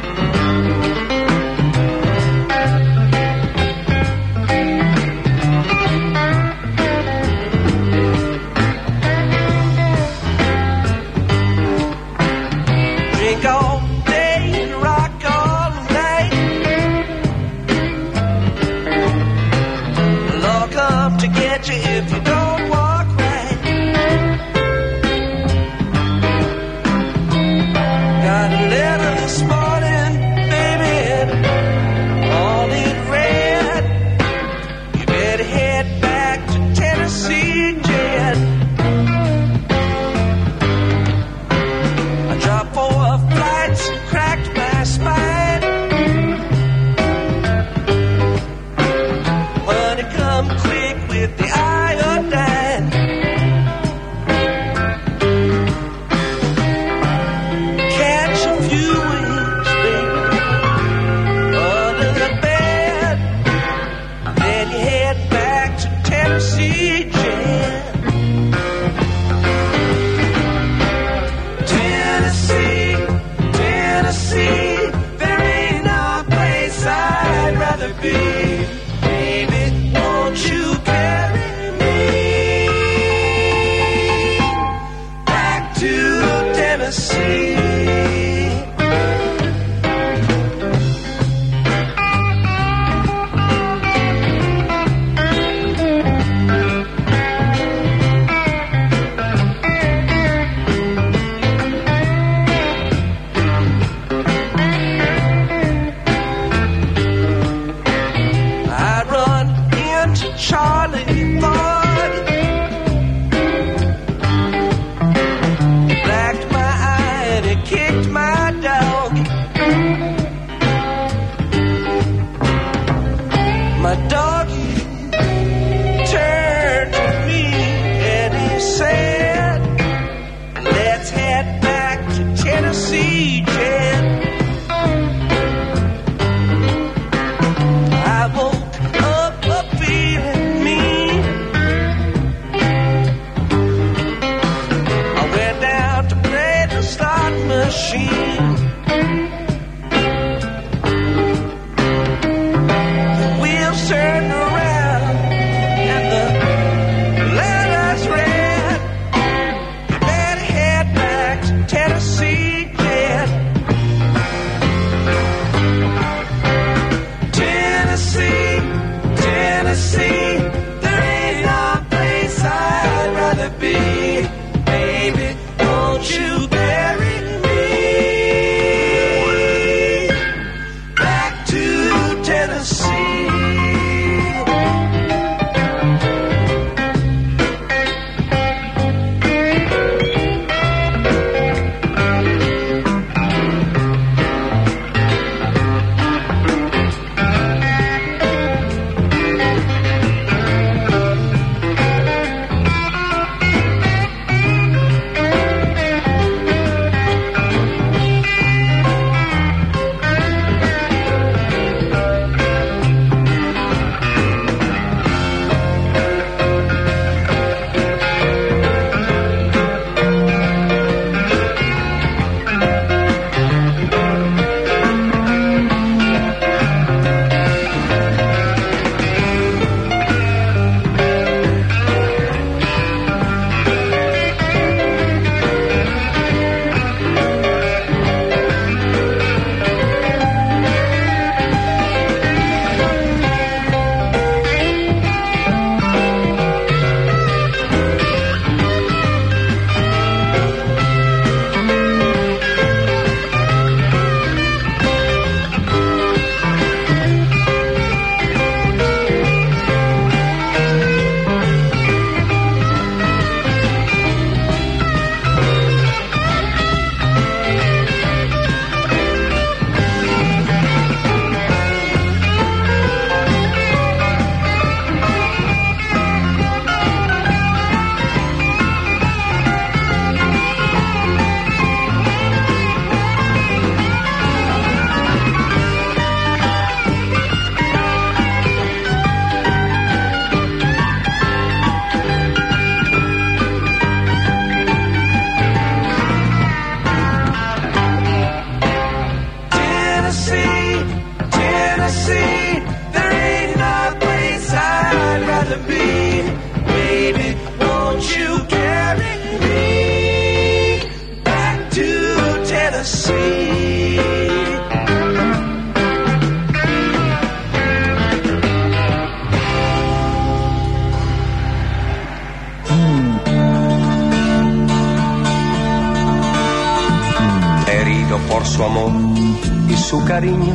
su 329.93 330.03
cariño, 330.07 330.55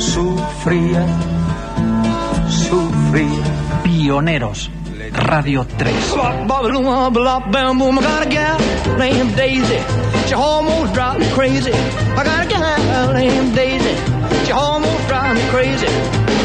sufría, 0.00 1.06
sufría. 2.48 3.44
Pioneros, 3.84 4.72
Radio 5.12 5.64
3. 5.78 5.94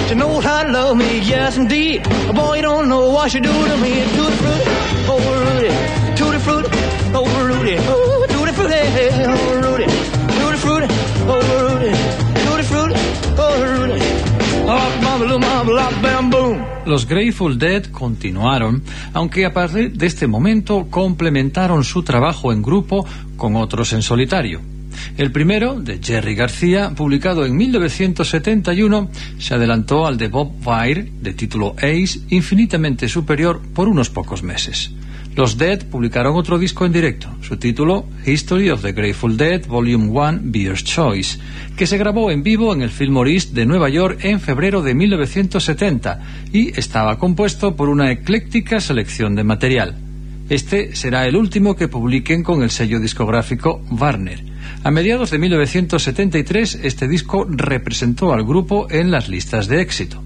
She 0.07 0.15
knows 0.15 0.43
how 0.43 0.63
to 0.63 0.71
love 0.71 0.95
me, 0.95 1.19
yes 1.21 1.57
indeed. 1.57 2.05
A 2.29 2.33
boy 2.33 2.57
you 2.57 2.61
don't 2.61 2.87
know 2.87 3.09
what 3.09 3.31
she 3.31 3.39
do 3.39 3.51
to 3.51 3.77
me. 3.77 3.93
Tutti 4.15 4.37
frutti, 4.41 4.69
oh 5.09 5.19
Rudy. 5.41 5.71
Tutti 6.15 6.37
frutti, 6.37 6.69
oh 7.15 7.25
Rudy. 7.47 7.77
Tutti 8.31 8.51
frutti, 8.53 8.75
oh 8.75 9.61
Rudy. 9.63 9.85
Tutti 10.39 10.57
frutti, 10.57 10.87
oh 11.27 11.39
Rudy. 11.41 11.58
Los 16.89 17.07
Grateful 17.07 17.59
Dead 17.59 17.85
continuaron, 17.85 18.81
aunque 19.13 19.45
a 19.45 19.53
partir 19.53 19.93
de 19.93 20.07
este 20.07 20.25
momento 20.25 20.87
complementaron 20.89 21.83
su 21.83 22.01
trabajo 22.01 22.51
en 22.51 22.63
grupo 22.63 23.05
con 23.37 23.55
otros 23.55 23.93
en 23.93 24.01
solitario. 24.01 24.59
El 25.15 25.31
primero, 25.31 25.79
de 25.79 25.99
Jerry 26.01 26.33
García, 26.33 26.91
publicado 26.95 27.45
en 27.45 27.55
1971, 27.55 29.11
se 29.37 29.53
adelantó 29.53 30.07
al 30.07 30.17
de 30.17 30.29
Bob 30.29 30.51
Weir, 30.65 31.11
de 31.21 31.33
título 31.33 31.75
Ace, 31.77 32.21
infinitamente 32.29 33.07
superior 33.07 33.61
por 33.75 33.87
unos 33.87 34.09
pocos 34.09 34.41
meses. 34.41 34.91
Los 35.39 35.57
Dead 35.57 35.85
publicaron 35.85 36.35
otro 36.35 36.59
disco 36.59 36.85
en 36.85 36.91
directo, 36.91 37.29
su 37.39 37.55
título 37.55 38.05
History 38.25 38.71
of 38.71 38.81
the 38.81 38.91
Grateful 38.91 39.37
Dead 39.37 39.65
Volume 39.67 40.09
1 40.09 40.39
Beer's 40.43 40.83
Choice, 40.83 41.39
que 41.77 41.87
se 41.87 41.97
grabó 41.97 42.29
en 42.29 42.43
vivo 42.43 42.73
en 42.73 42.81
el 42.81 42.89
Fillmore 42.89 43.31
East 43.31 43.53
de 43.53 43.65
Nueva 43.65 43.87
York 43.87 44.19
en 44.25 44.41
febrero 44.41 44.81
de 44.81 44.93
1970 44.95 46.19
y 46.51 46.77
estaba 46.77 47.17
compuesto 47.17 47.77
por 47.77 47.87
una 47.87 48.11
ecléctica 48.11 48.81
selección 48.81 49.33
de 49.33 49.45
material. 49.45 49.95
Este 50.49 50.93
será 50.97 51.25
el 51.25 51.37
último 51.37 51.73
que 51.77 51.87
publiquen 51.87 52.43
con 52.43 52.61
el 52.61 52.69
sello 52.69 52.99
discográfico 52.99 53.81
Warner. 53.91 54.43
A 54.83 54.91
mediados 54.91 55.31
de 55.31 55.39
1973 55.39 56.81
este 56.83 57.07
disco 57.07 57.47
representó 57.49 58.33
al 58.33 58.43
grupo 58.43 58.91
en 58.91 59.09
las 59.09 59.29
listas 59.29 59.69
de 59.69 59.79
éxito. 59.79 60.21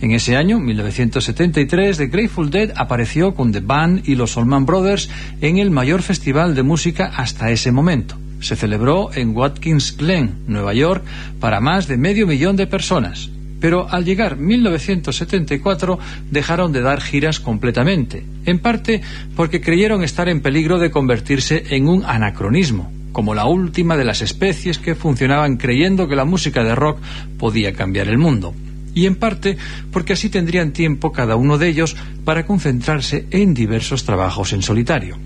En 0.00 0.12
ese 0.12 0.34
año, 0.34 0.58
1973, 0.58 1.98
The 1.98 2.06
Grateful 2.06 2.48
Dead 2.48 2.72
apareció 2.76 3.34
con 3.34 3.52
The 3.52 3.60
Band 3.60 4.08
y 4.08 4.14
los 4.14 4.38
Allman 4.38 4.64
Brothers 4.64 5.10
en 5.42 5.58
el 5.58 5.70
mayor 5.70 6.00
festival 6.00 6.54
de 6.54 6.62
música 6.62 7.12
hasta 7.14 7.50
ese 7.50 7.70
momento. 7.70 8.16
Se 8.40 8.56
celebró 8.56 9.12
en 9.12 9.36
Watkins 9.36 9.98
Glen, 9.98 10.36
Nueva 10.46 10.72
York, 10.72 11.04
para 11.38 11.60
más 11.60 11.86
de 11.86 11.98
medio 11.98 12.26
millón 12.26 12.56
de 12.56 12.66
personas. 12.66 13.28
Pero 13.60 13.90
al 13.90 14.06
llegar 14.06 14.38
1974 14.38 15.98
dejaron 16.30 16.72
de 16.72 16.80
dar 16.80 17.02
giras 17.02 17.38
completamente, 17.38 18.24
en 18.46 18.58
parte 18.58 19.02
porque 19.36 19.60
creyeron 19.60 20.02
estar 20.02 20.30
en 20.30 20.40
peligro 20.40 20.78
de 20.78 20.90
convertirse 20.90 21.62
en 21.76 21.88
un 21.88 22.06
anacronismo, 22.06 22.90
como 23.12 23.34
la 23.34 23.44
última 23.44 23.98
de 23.98 24.06
las 24.06 24.22
especies 24.22 24.78
que 24.78 24.94
funcionaban 24.94 25.58
creyendo 25.58 26.08
que 26.08 26.16
la 26.16 26.24
música 26.24 26.64
de 26.64 26.74
rock 26.74 27.00
podía 27.36 27.74
cambiar 27.74 28.08
el 28.08 28.16
mundo 28.16 28.54
y 28.94 29.06
en 29.06 29.16
parte 29.16 29.56
porque 29.92 30.14
así 30.14 30.28
tendrían 30.28 30.72
tiempo 30.72 31.12
cada 31.12 31.36
uno 31.36 31.58
de 31.58 31.68
ellos 31.68 31.96
para 32.24 32.46
concentrarse 32.46 33.26
en 33.30 33.54
diversos 33.54 34.04
trabajos 34.04 34.52
en 34.52 34.62
solitario. 34.62 35.18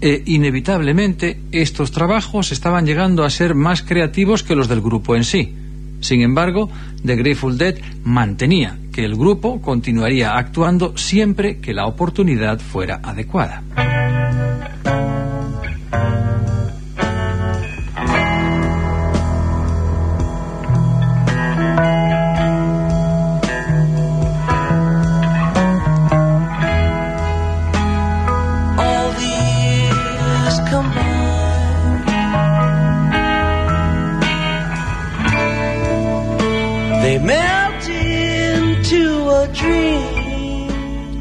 E 0.00 0.22
inevitablemente 0.26 1.40
estos 1.52 1.90
trabajos 1.90 2.52
estaban 2.52 2.86
llegando 2.86 3.24
a 3.24 3.30
ser 3.30 3.54
más 3.54 3.82
creativos 3.82 4.42
que 4.42 4.54
los 4.54 4.68
del 4.68 4.80
grupo 4.80 5.16
en 5.16 5.24
sí. 5.24 5.54
Sin 6.00 6.22
embargo, 6.22 6.70
The 7.04 7.16
Grateful 7.16 7.58
Dead 7.58 7.76
mantenía 8.04 8.78
que 8.92 9.04
el 9.04 9.16
grupo 9.16 9.60
continuaría 9.60 10.36
actuando 10.36 10.96
siempre 10.96 11.58
que 11.58 11.74
la 11.74 11.86
oportunidad 11.86 12.58
fuera 12.58 13.00
adecuada. 13.02 13.62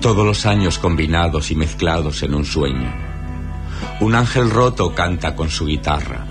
Todos 0.01 0.25
los 0.25 0.45
años 0.45 0.79
combinados 0.79 1.51
y 1.51 1.55
mezclados 1.55 2.23
en 2.23 2.33
un 2.33 2.45
sueño. 2.45 2.89
Un 3.99 4.15
ángel 4.15 4.49
roto 4.49 4.95
canta 4.95 5.35
con 5.35 5.49
su 5.49 5.65
guitarra. 5.65 6.25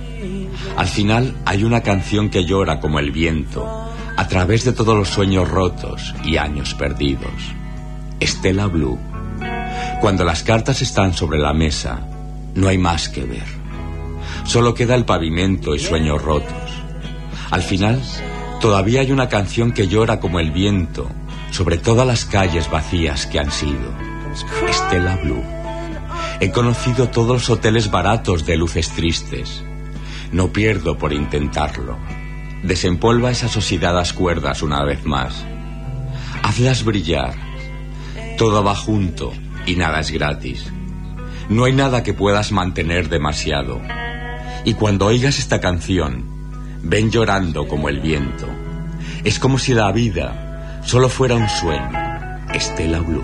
Al 0.75 0.87
final 0.87 1.37
hay 1.45 1.65
una 1.65 1.83
canción 1.83 2.31
que 2.31 2.47
llora 2.47 2.81
como 2.81 2.99
el 2.99 3.11
viento, 3.11 3.69
a 4.17 4.27
través 4.27 4.65
de 4.65 4.73
todos 4.73 4.97
los 4.97 5.09
sueños 5.09 5.51
rotos 5.51 6.15
y 6.25 6.39
años 6.39 6.73
perdidos. 6.73 7.31
Estela 8.21 8.69
Blue. 8.69 8.99
Cuando 10.01 10.25
las 10.25 10.43
cartas 10.43 10.81
están 10.81 11.13
sobre 11.13 11.39
la 11.39 11.53
mesa, 11.53 12.01
no 12.55 12.69
hay 12.69 12.79
más 12.79 13.11
que 13.11 13.27
ver. 13.27 13.47
Solo 14.45 14.73
queda 14.73 14.95
el 14.95 15.05
pavimento 15.05 15.75
y 15.75 15.79
sueños 15.79 16.23
rotos. 16.23 16.71
Al 17.51 17.63
final, 17.63 18.01
todavía 18.63 19.03
hay 19.03 19.13
una 19.13 19.29
canción 19.29 19.73
que 19.73 19.89
llora 19.89 20.21
como 20.21 20.41
el 20.41 20.53
viento 20.53 21.11
sobre 21.51 21.79
todas 21.79 22.07
las 22.07 22.25
calles 22.25 22.71
vacías 22.71 23.27
que 23.27 23.39
han 23.39 23.51
sido. 23.51 23.93
Estela 24.69 25.17
Blue. 25.17 25.43
He 26.41 26.51
conocido 26.53 27.09
todos 27.09 27.33
los 27.33 27.51
hoteles 27.51 27.91
baratos 27.91 28.47
de 28.47 28.57
luces 28.57 28.91
tristes. 28.91 29.63
No 30.31 30.53
pierdo 30.53 30.99
por 30.99 31.13
intentarlo. 31.13 31.99
Desempolva 32.63 33.31
esas 33.31 33.57
oxidadas 33.57 34.13
cuerdas 34.13 34.63
una 34.63 34.85
vez 34.85 35.05
más. 35.05 35.45
Hazlas 36.43 36.85
brillar. 36.85 37.35
Todo 38.37 38.63
va 38.63 38.75
junto 38.75 39.33
y 39.67 39.77
nada 39.77 40.01
es 40.01 40.11
gratis. 40.11 40.67
No 41.49 41.65
hay 41.65 41.73
nada 41.73 42.03
que 42.03 42.15
puedas 42.15 42.53
mantener 42.53 43.09
demasiado. 43.09 43.81
Y 44.65 44.75
cuando 44.75 45.07
oigas 45.07 45.39
esta 45.39 45.61
canción, 45.61 46.25
ven 46.83 47.11
llorando 47.11 47.67
como 47.67 47.89
el 47.89 48.01
viento. 48.01 48.47
Es 49.25 49.39
como 49.39 49.59
si 49.59 49.75
la 49.75 49.91
vida 49.93 50.48
solo 50.89 51.11
fuera 51.11 51.35
un 51.35 51.47
sueño. 51.51 51.91
Estela 52.55 53.01
Blue. 53.01 53.23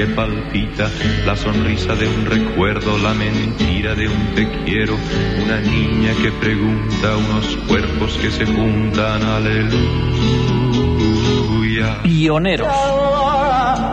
Que 0.00 0.06
palpita, 0.06 0.88
la 1.26 1.36
sonrisa 1.36 1.94
de 1.94 2.08
un 2.08 2.24
recuerdo, 2.24 2.96
la 2.96 3.12
mentira 3.12 3.94
de 3.94 4.08
un 4.08 4.34
te 4.34 4.48
quiero, 4.64 4.96
una 5.44 5.60
niña 5.60 6.14
que 6.22 6.32
pregunta, 6.32 7.18
unos 7.18 7.58
cuerpos 7.68 8.14
que 8.14 8.30
se 8.30 8.46
juntan, 8.46 9.22
aleluya. 9.22 9.82
Pioneros. 12.02 12.66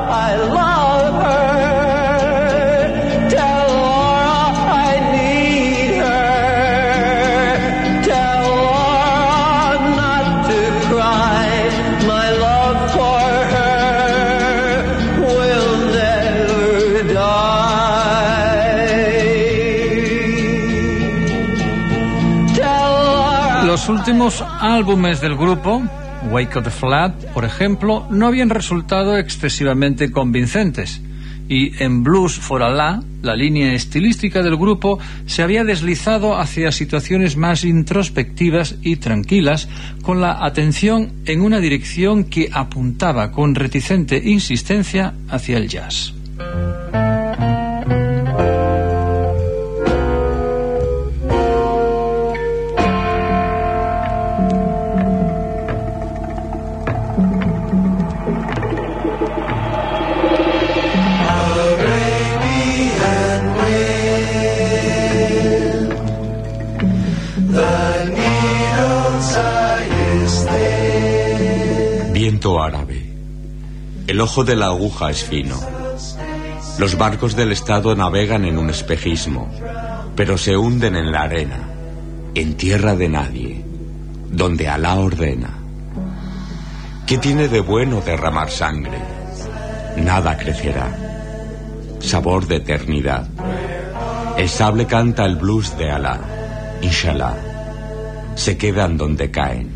I 0.09 0.37
love 0.49 1.21
her. 1.21 1.76
Los 23.87 23.99
últimos 23.99 24.43
álbumes 24.59 25.21
del 25.21 25.37
grupo, 25.37 25.81
Wake 26.29 26.57
of 26.59 26.65
the 26.65 26.69
Flat, 26.69 27.13
por 27.33 27.45
ejemplo, 27.45 28.05
no 28.09 28.27
habían 28.27 28.49
resultado 28.49 29.17
excesivamente 29.17 30.11
convincentes. 30.11 31.01
Y 31.47 31.81
en 31.81 32.03
Blues 32.03 32.37
for 32.37 32.63
Allah, 32.63 32.99
la 33.21 33.33
línea 33.33 33.73
estilística 33.73 34.43
del 34.43 34.57
grupo 34.57 34.99
se 35.25 35.41
había 35.41 35.63
deslizado 35.63 36.37
hacia 36.37 36.73
situaciones 36.73 37.37
más 37.37 37.63
introspectivas 37.63 38.75
y 38.81 38.97
tranquilas, 38.97 39.69
con 40.01 40.19
la 40.19 40.45
atención 40.45 41.13
en 41.23 41.39
una 41.39 41.61
dirección 41.61 42.25
que 42.25 42.49
apuntaba 42.51 43.31
con 43.31 43.55
reticente 43.55 44.21
insistencia 44.21 45.13
hacia 45.29 45.55
el 45.55 45.69
jazz. 45.69 46.13
El 74.07 74.21
ojo 74.21 74.45
de 74.45 74.55
la 74.55 74.67
aguja 74.67 75.09
es 75.09 75.25
fino. 75.25 75.59
Los 76.79 76.97
barcos 76.97 77.35
del 77.35 77.51
Estado 77.51 77.93
navegan 77.93 78.45
en 78.45 78.57
un 78.57 78.69
espejismo, 78.69 79.51
pero 80.15 80.37
se 80.37 80.55
hunden 80.55 80.95
en 80.95 81.11
la 81.11 81.23
arena, 81.23 81.67
en 82.33 82.55
tierra 82.55 82.95
de 82.95 83.09
nadie, 83.09 83.65
donde 84.31 84.69
Alá 84.69 84.95
ordena. 84.95 85.57
¿Qué 87.05 87.17
tiene 87.17 87.49
de 87.49 87.59
bueno 87.59 87.99
derramar 87.99 88.49
sangre? 88.49 88.97
Nada 89.97 90.37
crecerá. 90.37 90.87
Sabor 91.99 92.47
de 92.47 92.57
eternidad. 92.57 93.27
El 94.37 94.47
sable 94.47 94.85
canta 94.85 95.25
el 95.25 95.35
blues 95.35 95.77
de 95.77 95.91
Alá. 95.91 96.21
Inshallah. 96.81 97.35
Se 98.35 98.57
quedan 98.57 98.95
donde 98.95 99.31
caen. 99.31 99.69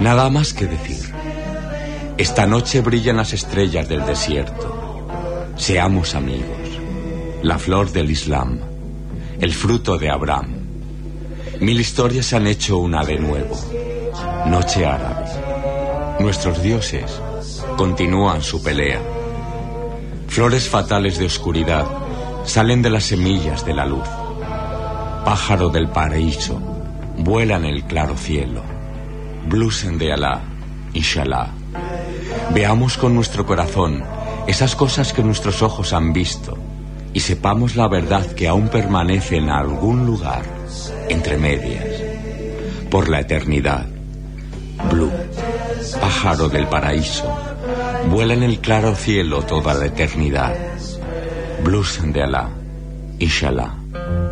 Nada 0.00 0.28
más 0.28 0.52
que 0.52 0.66
decir. 0.66 1.11
Esta 2.18 2.46
noche 2.46 2.82
brillan 2.82 3.16
las 3.16 3.32
estrellas 3.32 3.88
del 3.88 4.04
desierto. 4.04 5.06
Seamos 5.56 6.14
amigos. 6.14 6.46
La 7.42 7.58
flor 7.58 7.90
del 7.90 8.10
Islam. 8.10 8.60
El 9.40 9.52
fruto 9.52 9.96
de 9.96 10.10
Abraham. 10.10 10.58
Mil 11.60 11.80
historias 11.80 12.32
han 12.34 12.46
hecho 12.46 12.78
una 12.78 13.02
de 13.02 13.18
nuevo. 13.18 13.56
Noche 14.46 14.84
árabe. 14.84 15.24
Nuestros 16.20 16.62
dioses 16.62 17.20
continúan 17.76 18.42
su 18.42 18.62
pelea. 18.62 19.00
Flores 20.28 20.68
fatales 20.68 21.18
de 21.18 21.26
oscuridad 21.26 21.86
salen 22.44 22.82
de 22.82 22.90
las 22.90 23.04
semillas 23.04 23.64
de 23.64 23.74
la 23.74 23.86
luz. 23.86 24.08
Pájaro 25.24 25.70
del 25.70 25.88
paraíso, 25.88 26.60
vuela 27.16 27.56
en 27.56 27.64
el 27.64 27.84
claro 27.84 28.16
cielo. 28.16 28.62
Blusen 29.48 29.98
de 29.98 30.12
Alá, 30.12 30.40
inshallah. 30.92 31.61
Veamos 32.54 32.98
con 32.98 33.14
nuestro 33.14 33.46
corazón 33.46 34.04
esas 34.46 34.76
cosas 34.76 35.14
que 35.14 35.22
nuestros 35.22 35.62
ojos 35.62 35.94
han 35.94 36.12
visto 36.12 36.58
y 37.14 37.20
sepamos 37.20 37.76
la 37.76 37.88
verdad 37.88 38.26
que 38.26 38.46
aún 38.46 38.68
permanece 38.68 39.36
en 39.36 39.48
algún 39.48 40.04
lugar, 40.04 40.42
entre 41.08 41.38
medias, 41.38 41.86
por 42.90 43.08
la 43.08 43.20
eternidad. 43.20 43.86
Blue, 44.90 45.10
pájaro 45.98 46.50
del 46.50 46.66
paraíso, 46.66 47.24
vuela 48.10 48.34
en 48.34 48.42
el 48.42 48.58
claro 48.58 48.94
cielo 48.96 49.42
toda 49.42 49.72
la 49.72 49.86
eternidad. 49.86 50.54
Blusen 51.64 52.12
de 52.12 52.22
Alá, 52.22 52.50
inshallah. 53.18 54.31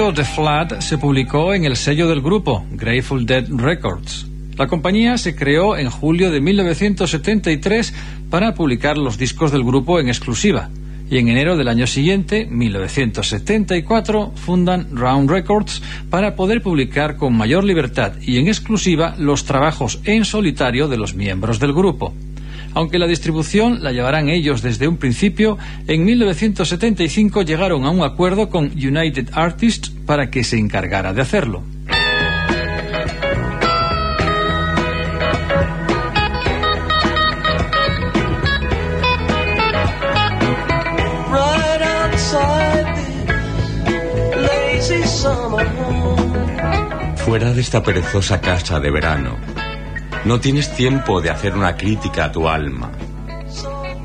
Of 0.00 0.14
the 0.16 0.24
Flood 0.24 0.80
se 0.80 0.98
publicó 0.98 1.54
en 1.54 1.64
el 1.64 1.76
sello 1.76 2.08
del 2.08 2.20
grupo, 2.20 2.64
Grateful 2.72 3.26
Dead 3.26 3.46
Records. 3.48 4.26
La 4.56 4.66
compañía 4.66 5.16
se 5.18 5.36
creó 5.36 5.76
en 5.76 5.88
julio 5.88 6.32
de 6.32 6.40
1973 6.40 7.94
para 8.28 8.54
publicar 8.54 8.98
los 8.98 9.18
discos 9.18 9.52
del 9.52 9.62
grupo 9.62 10.00
en 10.00 10.08
exclusiva. 10.08 10.68
Y 11.08 11.18
en 11.18 11.28
enero 11.28 11.56
del 11.56 11.68
año 11.68 11.86
siguiente, 11.86 12.44
1974, 12.46 14.32
fundan 14.34 14.88
Round 14.96 15.30
Records 15.30 15.80
para 16.10 16.34
poder 16.34 16.60
publicar 16.60 17.16
con 17.16 17.36
mayor 17.36 17.62
libertad 17.62 18.14
y 18.20 18.38
en 18.38 18.48
exclusiva 18.48 19.14
los 19.16 19.44
trabajos 19.44 20.00
en 20.04 20.24
solitario 20.24 20.88
de 20.88 20.96
los 20.96 21.14
miembros 21.14 21.60
del 21.60 21.72
grupo. 21.72 22.12
Aunque 22.74 22.98
la 22.98 23.06
distribución 23.06 23.84
la 23.84 23.92
llevarán 23.92 24.28
ellos 24.28 24.60
desde 24.60 24.88
un 24.88 24.96
principio, 24.96 25.56
en 25.86 26.04
1975 26.04 27.42
llegaron 27.42 27.84
a 27.84 27.90
un 27.90 28.02
acuerdo 28.02 28.50
con 28.50 28.72
United 28.72 29.28
Artists 29.32 29.83
para 30.06 30.30
que 30.30 30.44
se 30.44 30.58
encargara 30.58 31.12
de 31.12 31.22
hacerlo. 31.22 31.62
Fuera 47.16 47.52
de 47.52 47.60
esta 47.62 47.82
perezosa 47.82 48.40
casa 48.40 48.78
de 48.80 48.90
verano, 48.90 49.36
no 50.24 50.40
tienes 50.40 50.74
tiempo 50.74 51.20
de 51.20 51.30
hacer 51.30 51.54
una 51.54 51.76
crítica 51.76 52.26
a 52.26 52.32
tu 52.32 52.48
alma. 52.48 52.92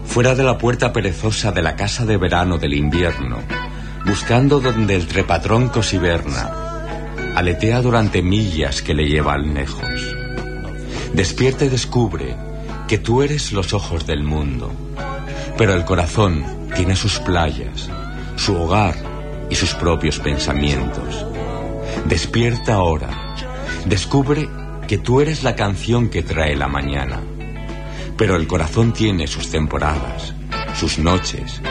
Fuera 0.06 0.36
de 0.36 0.44
la 0.44 0.58
puerta 0.58 0.92
perezosa 0.92 1.52
de 1.52 1.62
la 1.62 1.76
casa 1.76 2.06
de 2.06 2.18
verano 2.18 2.58
del 2.58 2.74
invierno, 2.74 3.40
buscando 4.10 4.60
donde 4.60 4.96
el 4.96 5.06
trepatroncos 5.06 5.94
hiberna, 5.94 6.50
aletea 7.36 7.80
durante 7.80 8.24
millas 8.24 8.82
que 8.82 8.96
le 8.96 9.08
llevan 9.08 9.54
lejos. 9.54 10.16
Despierta 11.14 11.66
y 11.66 11.70
descubre 11.70 12.36
que 12.88 12.98
tú 12.98 13.22
eres 13.22 13.52
los 13.52 13.72
ojos 13.72 14.08
del 14.08 14.24
mundo, 14.24 14.72
pero 15.60 15.76
el 15.76 15.86
corazón 15.86 16.44
tiene 16.76 16.96
sus 16.96 17.20
playas, 17.20 17.88
su 18.36 18.56
hogar 18.56 18.96
y 19.48 19.54
sus 19.54 19.76
propios 19.76 20.18
pensamientos. 20.18 21.28
Despierta 22.06 22.74
ahora, 22.74 23.36
descubre 23.86 24.50
que 24.88 24.98
tú 24.98 25.22
eres 25.22 25.44
la 25.44 25.56
canción 25.56 26.10
que 26.10 26.24
trae 26.24 26.56
la 26.56 26.68
mañana, 26.68 27.20
pero 28.18 28.38
el 28.38 28.48
corazón 28.48 28.92
tiene 28.92 29.28
sus 29.28 29.52
temporadas, 29.52 30.34
sus 30.74 30.98
noches 30.98 31.62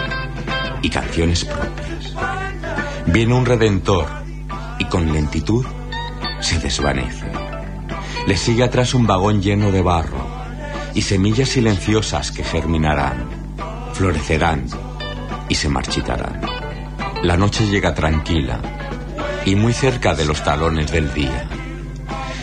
y 0.83 0.89
canciones 0.89 1.45
propias. 1.45 1.88
Viene 3.11 3.33
un 3.33 3.47
redentor 3.47 4.07
y 4.79 4.85
con 4.85 5.11
lentitud 5.11 5.65
se 6.41 6.59
desvanece. 6.59 7.25
Le 8.27 8.37
sigue 8.37 8.65
atrás 8.65 8.93
un 8.93 9.07
vagón 9.07 9.41
lleno 9.41 9.73
de 9.73 9.81
barro 9.81 10.27
y 10.95 11.01
semillas 11.01 11.49
silenciosas 11.49 12.31
que 12.33 12.45
germinarán, 12.45 13.27
florecerán 13.95 14.67
y 15.49 15.55
se 15.55 15.71
marchitarán. 15.71 16.43
La 17.23 17.39
noche 17.39 17.67
llega 17.67 17.95
tranquila 17.95 18.61
y 19.47 19.55
muy 19.55 19.73
cerca 19.73 20.15
de 20.15 20.27
los 20.27 20.45
talones 20.45 20.93
del 20.93 21.13
día. 21.15 21.49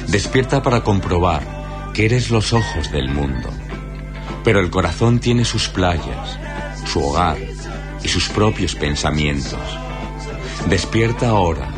Despierta 0.07 0.63
para 0.63 0.81
comprobar 0.81 1.91
que 1.93 2.05
eres 2.05 2.31
los 2.31 2.53
ojos 2.53 2.91
del 2.91 3.09
mundo, 3.09 3.51
pero 4.43 4.61
el 4.61 4.71
corazón 4.71 5.19
tiene 5.19 5.45
sus 5.45 5.69
playas, 5.69 6.39
su 6.85 7.05
hogar 7.05 7.37
y 8.03 8.07
sus 8.07 8.29
propios 8.29 8.73
pensamientos. 8.73 9.84
Despierta 10.69 11.29
ahora, 11.29 11.69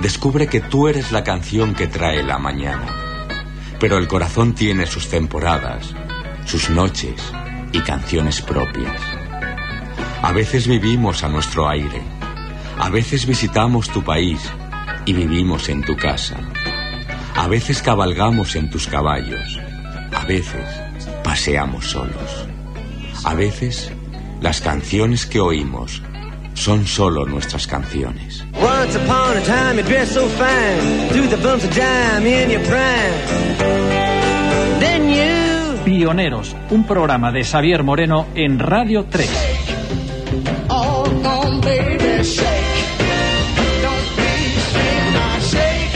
descubre 0.00 0.46
que 0.46 0.60
tú 0.60 0.86
eres 0.86 1.10
la 1.10 1.24
canción 1.24 1.74
que 1.74 1.88
trae 1.88 2.22
la 2.22 2.38
mañana, 2.38 2.86
pero 3.80 3.98
el 3.98 4.06
corazón 4.06 4.54
tiene 4.54 4.86
sus 4.86 5.08
temporadas, 5.08 5.92
sus 6.44 6.70
noches 6.70 7.20
y 7.72 7.80
canciones 7.80 8.40
propias. 8.40 9.00
A 10.22 10.30
veces 10.32 10.68
vivimos 10.68 11.24
a 11.24 11.28
nuestro 11.28 11.68
aire, 11.68 12.00
a 12.78 12.90
veces 12.90 13.26
visitamos 13.26 13.88
tu 13.88 14.04
país 14.04 14.40
y 15.04 15.12
vivimos 15.12 15.68
en 15.68 15.82
tu 15.82 15.96
casa. 15.96 16.36
A 17.34 17.48
veces 17.48 17.82
cabalgamos 17.82 18.54
en 18.54 18.70
tus 18.70 18.86
caballos, 18.86 19.58
a 20.14 20.24
veces 20.26 20.64
paseamos 21.24 21.86
solos. 21.86 22.46
A 23.24 23.34
veces 23.34 23.90
las 24.40 24.60
canciones 24.60 25.26
que 25.26 25.40
oímos 25.40 26.02
son 26.54 26.86
solo 26.86 27.24
nuestras 27.26 27.66
canciones. 27.66 28.44
Once 28.54 28.96
upon 28.96 29.36
a 29.36 29.42
time 29.42 29.78
you 29.78 29.84
dressed 29.84 30.14
so 30.14 30.26
fine, 30.28 31.28
the 31.28 31.36
bumps 31.36 31.64
of 31.64 31.74
dime 31.74 32.26
in 32.26 32.50
your 32.50 32.62
prime. 32.64 33.12
Then 34.80 35.08
you 35.08 35.52
Pioneros, 35.84 36.54
un 36.70 36.84
programa 36.84 37.32
de 37.32 37.42
Xavier 37.42 37.82
Moreno 37.82 38.26
en 38.34 38.58
Radio 38.58 39.06
3. 39.06 39.28
All 40.68 41.10
gone, 41.22 41.60
baby, 41.60 42.22
shake. 42.22 42.46
Don't 43.82 44.16
be 44.16 44.54
ashamed, 44.56 45.14
now 45.14 45.40
shake. 45.40 45.92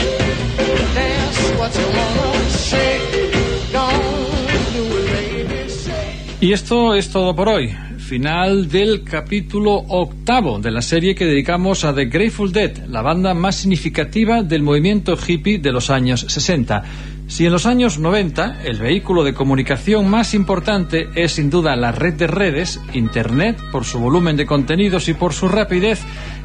That's 0.93 1.39
what 1.57 1.71
you 1.73 1.87
wanna 1.95 2.49
shake. 2.49 3.71
Don't 3.71 4.73
do 4.73 4.83
it, 4.97 5.47
baby, 5.47 5.69
shake. 5.69 6.37
Y 6.41 6.51
esto 6.51 6.93
es 6.95 7.09
todo 7.09 7.33
por 7.33 7.47
hoy. 7.47 7.86
Final 8.07 8.69
del 8.69 9.03
capítulo 9.03 9.73
octavo 9.73 10.59
de 10.59 10.71
la 10.71 10.81
serie 10.81 11.13
que 11.13 11.25
dedicamos 11.25 11.83
a 11.83 11.93
The 11.93 12.05
Grateful 12.05 12.53
Dead, 12.53 12.85
la 12.87 13.01
banda 13.01 13.33
más 13.33 13.57
significativa 13.57 14.43
del 14.43 14.63
movimiento 14.63 15.17
hippie 15.17 15.59
de 15.59 15.73
los 15.73 15.89
años 15.89 16.21
60. 16.21 16.83
Si 17.27 17.45
en 17.45 17.51
los 17.51 17.65
años 17.65 17.99
90 17.99 18.63
el 18.63 18.79
vehículo 18.79 19.25
de 19.25 19.33
comunicación 19.33 20.09
más 20.09 20.33
importante 20.33 21.09
es 21.15 21.33
sin 21.33 21.49
duda 21.49 21.75
la 21.75 21.91
red 21.91 22.13
de 22.13 22.27
redes, 22.27 22.79
Internet, 22.93 23.57
por 23.73 23.83
su 23.83 23.99
volumen 23.99 24.37
de 24.37 24.45
contenidos 24.45 25.09
y 25.09 25.13
por 25.13 25.33
su 25.33 25.49
rapidez, 25.49 25.99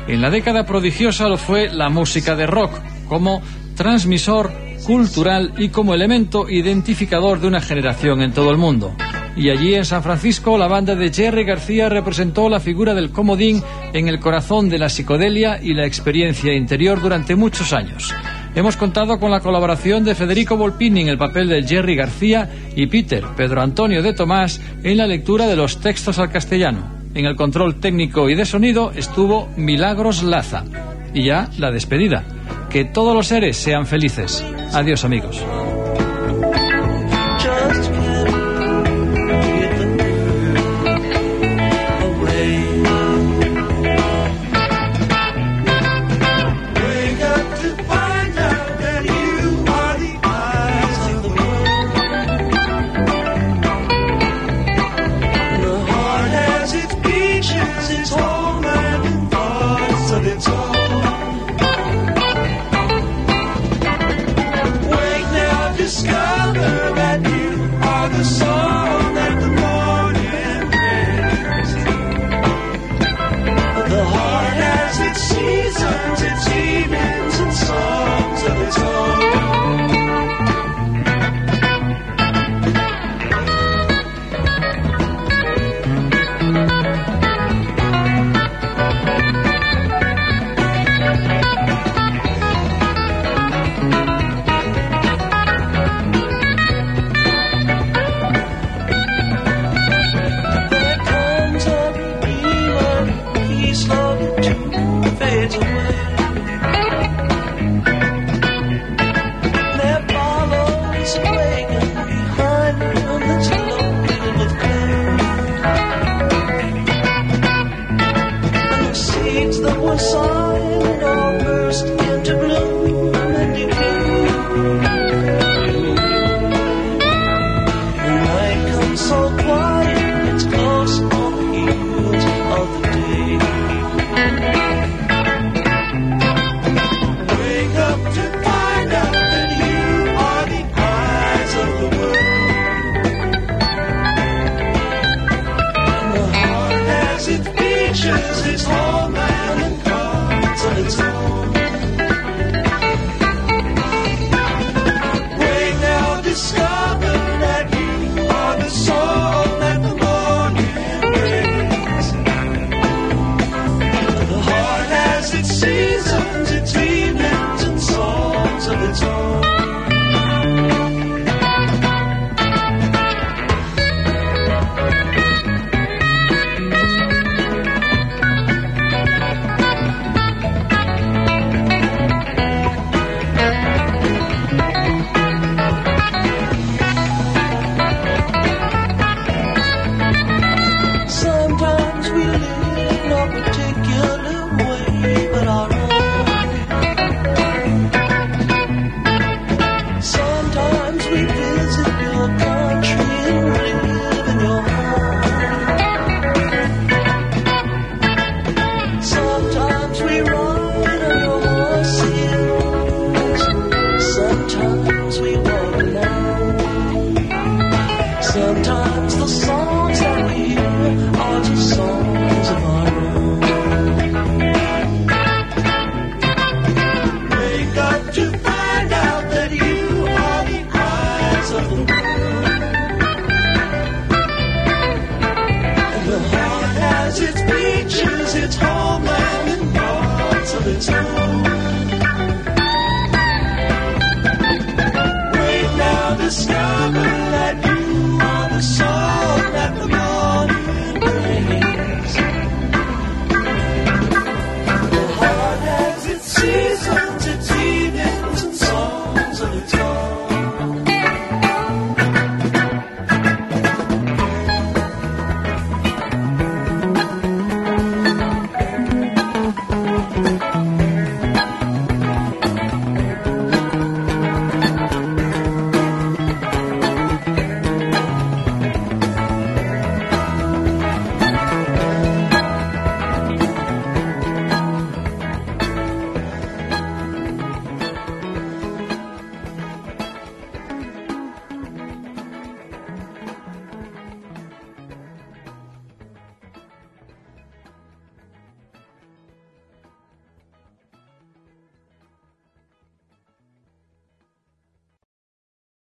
en 0.08 0.20
la 0.20 0.30
década 0.30 0.66
prodigiosa 0.66 1.28
lo 1.28 1.36
fue 1.36 1.72
la 1.72 1.90
música 1.90 2.34
de 2.34 2.48
rock, 2.48 2.72
como 3.08 3.40
transmisor 3.76 4.50
cultural 4.84 5.54
y 5.58 5.68
como 5.68 5.94
elemento 5.94 6.50
identificador 6.50 7.38
de 7.38 7.46
una 7.46 7.60
generación 7.60 8.20
en 8.20 8.32
todo 8.32 8.50
el 8.50 8.56
mundo. 8.56 8.96
Y 9.36 9.48
allí 9.48 9.74
en 9.74 9.84
San 9.84 10.02
Francisco 10.02 10.58
la 10.58 10.68
banda 10.68 10.94
de 10.94 11.12
Jerry 11.12 11.44
García 11.44 11.88
representó 11.88 12.48
la 12.48 12.60
figura 12.60 12.94
del 12.94 13.10
comodín 13.10 13.62
en 13.92 14.08
el 14.08 14.20
corazón 14.20 14.68
de 14.68 14.78
la 14.78 14.88
psicodelia 14.88 15.58
y 15.62 15.74
la 15.74 15.86
experiencia 15.86 16.54
interior 16.54 17.00
durante 17.00 17.34
muchos 17.34 17.72
años. 17.72 18.14
Hemos 18.54 18.76
contado 18.76 19.18
con 19.18 19.30
la 19.30 19.40
colaboración 19.40 20.04
de 20.04 20.14
Federico 20.14 20.56
Volpini 20.56 21.00
en 21.00 21.08
el 21.08 21.16
papel 21.16 21.48
de 21.48 21.62
Jerry 21.62 21.96
García 21.96 22.50
y 22.76 22.86
Peter 22.86 23.24
Pedro 23.34 23.62
Antonio 23.62 24.02
de 24.02 24.12
Tomás 24.12 24.60
en 24.82 24.98
la 24.98 25.06
lectura 25.06 25.46
de 25.46 25.56
los 25.56 25.80
textos 25.80 26.18
al 26.18 26.30
castellano. 26.30 27.02
En 27.14 27.24
el 27.24 27.36
control 27.36 27.76
técnico 27.76 28.28
y 28.28 28.34
de 28.34 28.44
sonido 28.44 28.92
estuvo 28.94 29.48
Milagros 29.56 30.22
Laza. 30.22 30.64
Y 31.14 31.24
ya 31.24 31.48
la 31.58 31.70
despedida. 31.70 32.24
Que 32.70 32.84
todos 32.84 33.14
los 33.14 33.26
seres 33.26 33.56
sean 33.56 33.86
felices. 33.86 34.44
Adiós 34.72 35.04
amigos. 35.04 35.42